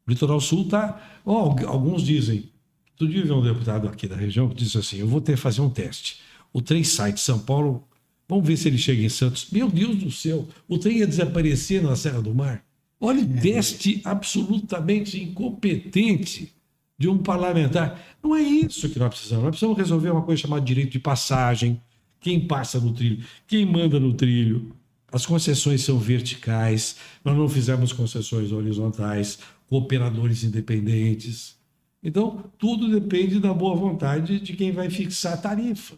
O 0.07 0.11
litoral 0.11 0.41
sul 0.41 0.63
está. 0.63 1.21
Oh, 1.27 1.55
alguns 1.67 2.03
dizem. 2.03 2.49
Tu 2.97 3.07
dia 3.07 3.35
um 3.35 3.43
deputado 3.43 3.87
aqui 3.87 4.09
da 4.09 4.17
região 4.17 4.49
que 4.49 4.55
disse 4.55 4.79
assim: 4.79 4.97
eu 4.97 5.07
vou 5.07 5.21
ter 5.21 5.35
que 5.35 5.43
fazer 5.43 5.61
um 5.61 5.69
teste. 5.69 6.21
O 6.51 6.63
trem 6.63 6.83
sai 6.83 7.13
de 7.13 7.21
São 7.21 7.41
Paulo, 7.41 7.87
vamos 8.27 8.47
ver 8.47 8.57
se 8.57 8.69
ele 8.69 8.79
chega 8.79 9.03
em 9.03 9.11
Santos. 9.11 9.49
Meu 9.53 9.69
Deus 9.69 9.97
do 9.97 10.11
céu, 10.11 10.49
o 10.67 10.79
trem 10.79 11.01
ia 11.01 11.07
desaparecer 11.07 11.83
na 11.83 11.95
Serra 11.95 12.23
do 12.23 12.35
Mar. 12.35 12.65
Olha 12.99 13.23
o 13.23 13.31
é. 13.31 13.41
teste 13.43 14.01
absolutamente 14.07 15.23
incompetente 15.23 16.58
de 16.99 17.09
um 17.09 17.17
parlamentar. 17.17 18.03
Não 18.23 18.35
é 18.35 18.43
isso 18.43 18.89
que 18.89 18.99
nós 18.99 19.11
precisamos. 19.11 19.45
Nós 19.45 19.51
precisamos 19.51 19.79
resolver 19.79 20.11
uma 20.11 20.23
coisa 20.23 20.43
chamada 20.43 20.65
direito 20.65 20.91
de 20.91 20.99
passagem. 20.99 21.81
Quem 22.21 22.47
passa 22.47 22.81
no 22.81 22.93
trilho, 22.93 23.25
quem 23.47 23.65
manda 23.65 24.01
no 24.01 24.13
trilho, 24.13 24.75
as 25.13 25.25
concessões 25.25 25.83
são 25.83 25.99
verticais, 25.99 26.97
nós 27.25 27.37
não 27.37 27.49
fizemos 27.49 27.93
concessões 27.93 28.51
horizontais, 28.51 29.39
cooperadores 29.69 30.43
independentes. 30.43 31.57
Então, 32.03 32.45
tudo 32.59 32.89
depende 32.89 33.39
da 33.39 33.55
boa 33.55 33.77
vontade 33.77 34.41
de 34.41 34.53
quem 34.55 34.73
vai 34.73 34.91
fixar 34.91 35.35
a 35.35 35.37
tarifa. 35.37 35.97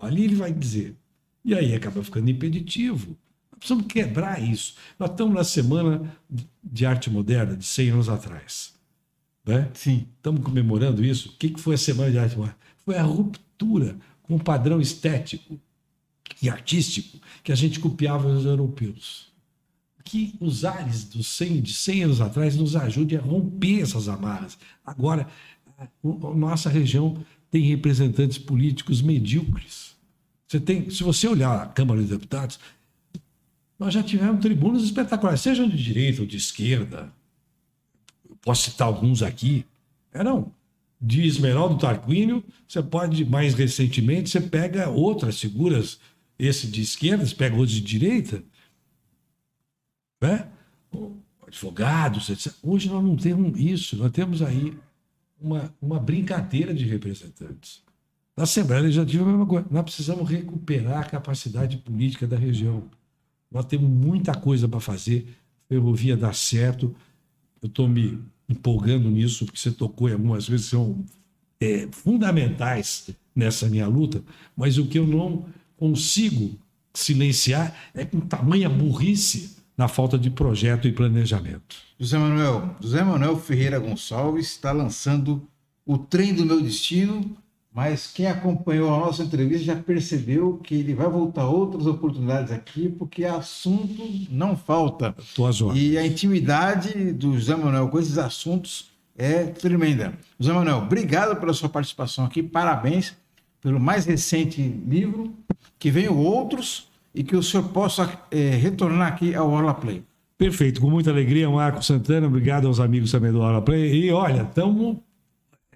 Ali 0.00 0.24
ele 0.24 0.34
vai 0.34 0.52
dizer. 0.52 0.96
E 1.44 1.54
aí 1.54 1.74
acaba 1.74 2.02
ficando 2.02 2.30
impeditivo. 2.30 3.16
Nós 3.50 3.58
precisamos 3.58 3.86
quebrar 3.86 4.42
isso. 4.42 4.74
Nós 4.98 5.10
estamos 5.10 5.34
na 5.34 5.44
Semana 5.44 6.14
de 6.62 6.86
Arte 6.86 7.10
Moderna, 7.10 7.56
de 7.56 7.64
100 7.64 7.90
anos 7.90 8.08
atrás. 8.08 8.77
Né? 9.48 9.70
Sim. 9.72 10.06
Estamos 10.18 10.44
comemorando 10.44 11.02
isso. 11.02 11.30
O 11.30 11.32
que 11.32 11.58
foi 11.58 11.74
a 11.74 11.78
Semana 11.78 12.10
de 12.10 12.18
Arte 12.18 12.36
Moderna? 12.36 12.58
Foi 12.84 12.98
a 12.98 13.02
ruptura 13.02 13.96
com 14.22 14.36
o 14.36 14.38
padrão 14.38 14.78
estético 14.78 15.58
e 16.42 16.50
artístico 16.50 17.18
que 17.42 17.50
a 17.50 17.54
gente 17.54 17.80
copiava 17.80 18.30
dos 18.30 18.44
europeus. 18.44 19.32
Que 20.04 20.34
os 20.38 20.66
ares 20.66 21.04
dos 21.04 21.28
100, 21.28 21.62
de 21.62 21.72
100 21.72 22.04
anos 22.04 22.20
atrás 22.20 22.56
nos 22.56 22.76
ajudem 22.76 23.16
a 23.16 23.22
romper 23.22 23.80
essas 23.80 24.06
amarras. 24.06 24.58
Agora, 24.84 25.26
nossa 26.02 26.68
região 26.68 27.24
tem 27.50 27.62
representantes 27.62 28.36
políticos 28.36 29.00
medíocres. 29.00 29.96
Você 30.46 30.60
tem, 30.60 30.90
se 30.90 31.02
você 31.02 31.26
olhar 31.26 31.62
a 31.62 31.66
Câmara 31.66 32.00
dos 32.02 32.10
Deputados, 32.10 32.60
nós 33.78 33.94
já 33.94 34.02
tivemos 34.02 34.40
tribunas 34.42 34.82
espetaculares, 34.82 35.40
sejam 35.40 35.66
de 35.66 35.82
direita 35.82 36.20
ou 36.20 36.26
de 36.26 36.36
esquerda. 36.36 37.16
Posso 38.42 38.70
citar 38.70 38.86
alguns 38.86 39.22
aqui. 39.22 39.64
Eram 40.12 40.52
de 41.00 41.26
Esmeraldo 41.26 41.78
Tarquínio, 41.78 42.42
você 42.66 42.82
pode, 42.82 43.24
mais 43.24 43.54
recentemente, 43.54 44.30
você 44.30 44.40
pega 44.40 44.88
outras 44.88 45.40
figuras 45.40 46.00
esse 46.38 46.66
de 46.66 46.82
esquerda, 46.82 47.24
você 47.26 47.34
pega 47.34 47.56
outro 47.56 47.74
de 47.74 47.80
direita, 47.80 48.42
né? 50.20 50.48
advogados, 51.46 52.28
etc. 52.28 52.52
Hoje 52.62 52.88
nós 52.88 53.02
não 53.02 53.16
temos 53.16 53.58
isso, 53.58 53.96
nós 53.96 54.10
temos 54.12 54.42
aí 54.42 54.76
uma, 55.40 55.74
uma 55.80 55.98
brincadeira 55.98 56.74
de 56.74 56.84
representantes. 56.84 57.82
Na 58.36 58.44
Assembleia 58.44 58.82
Legislativa 58.82 59.24
é 59.24 59.26
a 59.26 59.30
mesma 59.30 59.46
coisa. 59.46 59.66
Nós 59.70 59.82
precisamos 59.82 60.28
recuperar 60.28 61.00
a 61.00 61.04
capacidade 61.04 61.78
política 61.78 62.26
da 62.26 62.36
região. 62.36 62.84
Nós 63.50 63.64
temos 63.64 63.88
muita 63.88 64.32
coisa 64.32 64.68
para 64.68 64.78
fazer. 64.78 65.34
Ferrovia 65.68 66.16
dá 66.16 66.32
certo. 66.32 66.94
Eu 67.62 67.68
estou 67.68 67.88
me 67.88 68.18
empolgando 68.48 69.10
nisso, 69.10 69.44
porque 69.44 69.58
você 69.58 69.70
tocou 69.70 70.08
em 70.08 70.12
algumas 70.12 70.48
vezes, 70.48 70.66
são 70.66 71.04
é, 71.60 71.88
fundamentais 71.90 73.10
nessa 73.34 73.68
minha 73.68 73.86
luta, 73.86 74.22
mas 74.56 74.78
o 74.78 74.86
que 74.86 74.98
eu 74.98 75.06
não 75.06 75.46
consigo 75.76 76.58
silenciar 76.94 77.74
é 77.94 78.04
com 78.04 78.20
tamanha 78.20 78.68
burrice 78.68 79.56
na 79.76 79.86
falta 79.86 80.18
de 80.18 80.30
projeto 80.30 80.88
e 80.88 80.92
planejamento. 80.92 81.76
José 81.98 82.18
Manuel, 82.18 82.76
José 82.80 83.02
Manuel 83.04 83.38
Ferreira 83.38 83.78
Gonçalves 83.78 84.46
está 84.46 84.72
lançando 84.72 85.46
o 85.86 85.96
Trem 85.96 86.34
do 86.34 86.44
Meu 86.44 86.60
Destino, 86.60 87.36
mas 87.72 88.10
quem 88.12 88.26
acompanhou 88.26 88.92
a 88.92 88.98
nossa 88.98 89.22
entrevista 89.22 89.64
já 89.64 89.76
percebeu 89.76 90.58
que 90.58 90.74
ele 90.74 90.94
vai 90.94 91.08
voltar 91.08 91.46
outras 91.46 91.86
oportunidades 91.86 92.50
aqui, 92.50 92.88
porque 92.88 93.24
assunto 93.24 94.02
não 94.30 94.56
falta. 94.56 95.14
E 95.74 95.96
a 95.96 96.06
intimidade 96.06 97.12
do 97.12 97.34
José 97.34 97.54
Manuel 97.54 97.88
com 97.88 97.98
esses 97.98 98.18
assuntos 98.18 98.90
é 99.16 99.44
tremenda. 99.44 100.14
José 100.38 100.52
Manuel, 100.52 100.78
obrigado 100.78 101.38
pela 101.38 101.52
sua 101.52 101.68
participação 101.68 102.24
aqui, 102.24 102.42
parabéns 102.42 103.16
pelo 103.60 103.78
mais 103.78 104.06
recente 104.06 104.62
livro, 104.62 105.32
que 105.78 105.90
venham 105.90 106.16
outros 106.16 106.88
e 107.14 107.22
que 107.22 107.36
o 107.36 107.42
senhor 107.42 107.68
possa 107.70 108.10
é, 108.30 108.50
retornar 108.50 109.08
aqui 109.08 109.34
ao 109.34 109.50
Orla 109.50 109.74
Play. 109.74 110.02
Perfeito, 110.36 110.80
com 110.80 110.88
muita 110.88 111.10
alegria, 111.10 111.50
Marco 111.50 111.84
Santana, 111.84 112.28
obrigado 112.28 112.68
aos 112.68 112.78
amigos 112.78 113.10
também 113.10 113.32
do 113.32 113.40
Orla 113.40 113.60
Play. 113.60 113.92
E 113.92 114.12
olha, 114.12 114.42
estamos. 114.42 114.98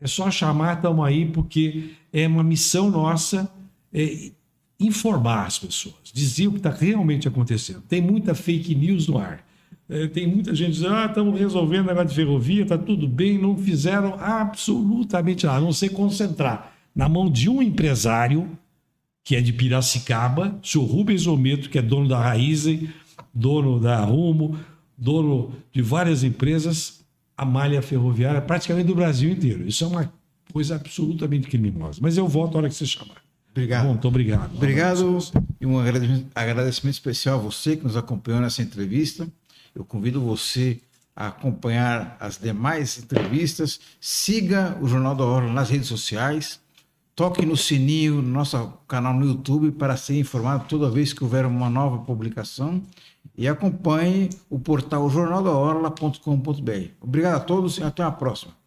É 0.02 0.06
só 0.08 0.28
chamar, 0.32 0.76
estamos 0.76 1.06
aí, 1.06 1.26
porque 1.26 1.90
é 2.12 2.26
uma 2.26 2.42
missão 2.42 2.90
nossa 2.90 3.48
é, 3.94 4.32
informar 4.80 5.46
as 5.46 5.60
pessoas, 5.60 5.94
dizer 6.12 6.48
o 6.48 6.52
que 6.52 6.56
está 6.56 6.70
realmente 6.70 7.28
acontecendo. 7.28 7.82
Tem 7.88 8.02
muita 8.02 8.34
fake 8.34 8.74
news 8.74 9.06
no 9.06 9.16
ar. 9.16 9.46
É, 9.88 10.08
tem 10.08 10.26
muita 10.26 10.54
gente 10.56 10.72
dizendo, 10.72 10.94
ah, 10.94 11.06
estamos 11.06 11.38
resolvendo 11.38 11.86
negócio 11.86 12.08
de 12.08 12.14
ferrovia, 12.16 12.62
está 12.62 12.76
tudo 12.76 13.06
bem, 13.06 13.38
não 13.38 13.56
fizeram 13.56 14.14
absolutamente 14.18 15.46
nada, 15.46 15.58
a 15.58 15.60
não 15.60 15.72
ser 15.72 15.90
concentrar 15.90 16.72
na 16.94 17.08
mão 17.08 17.30
de 17.30 17.48
um 17.48 17.62
empresário, 17.62 18.50
que 19.22 19.36
é 19.36 19.40
de 19.40 19.52
Piracicaba, 19.52 20.58
o 20.60 20.66
senhor 20.66 20.84
Rubens 20.84 21.28
Ometo, 21.28 21.70
que 21.70 21.78
é 21.78 21.82
dono 21.82 22.08
da 22.08 22.20
Raizen, 22.20 22.88
dono 23.32 23.78
da 23.78 24.04
Rumo, 24.04 24.58
dono 24.98 25.52
de 25.72 25.80
várias 25.80 26.24
empresas, 26.24 27.01
a 27.36 27.44
malha 27.44 27.82
ferroviária 27.82 28.40
praticamente 28.40 28.86
do 28.86 28.94
Brasil 28.94 29.30
inteiro. 29.30 29.66
Isso 29.66 29.84
é 29.84 29.86
uma 29.86 30.12
coisa 30.52 30.76
absolutamente 30.76 31.48
criminosa. 31.48 31.98
Mas 32.00 32.16
eu 32.16 32.28
volto 32.28 32.54
a 32.54 32.58
hora 32.58 32.68
que 32.68 32.74
você 32.74 32.86
chamar. 32.86 33.22
Obrigado. 33.50 33.82
Bom, 33.84 33.90
muito 33.90 34.08
obrigado. 34.08 34.54
Obrigado 34.54 35.18
e 35.60 35.66
um 35.66 35.78
agradecimento 36.34 36.94
especial 36.94 37.38
a 37.38 37.42
você 37.42 37.76
que 37.76 37.84
nos 37.84 37.96
acompanhou 37.96 38.40
nessa 38.40 38.62
entrevista. 38.62 39.28
Eu 39.74 39.84
convido 39.84 40.20
você 40.20 40.80
a 41.14 41.28
acompanhar 41.28 42.16
as 42.18 42.38
demais 42.38 42.98
entrevistas. 42.98 43.78
Siga 44.00 44.78
o 44.80 44.88
Jornal 44.88 45.14
da 45.14 45.24
Hora 45.24 45.52
nas 45.52 45.68
redes 45.68 45.88
sociais. 45.88 46.60
Toque 47.14 47.44
no 47.44 47.56
sininho 47.56 48.22
no 48.22 48.30
nosso 48.30 48.72
canal 48.88 49.12
no 49.12 49.26
YouTube 49.26 49.72
para 49.72 49.98
ser 49.98 50.18
informado 50.18 50.64
toda 50.66 50.90
vez 50.90 51.12
que 51.12 51.22
houver 51.22 51.44
uma 51.44 51.68
nova 51.68 51.98
publicação. 51.98 52.82
E 53.36 53.48
acompanhe 53.48 54.30
o 54.50 54.58
portal 54.58 55.08
jornaldaorla.com.br. 55.08 56.90
Obrigado 57.00 57.36
a 57.36 57.40
todos 57.40 57.78
e 57.78 57.82
até 57.82 58.02
a 58.02 58.10
próxima. 58.10 58.61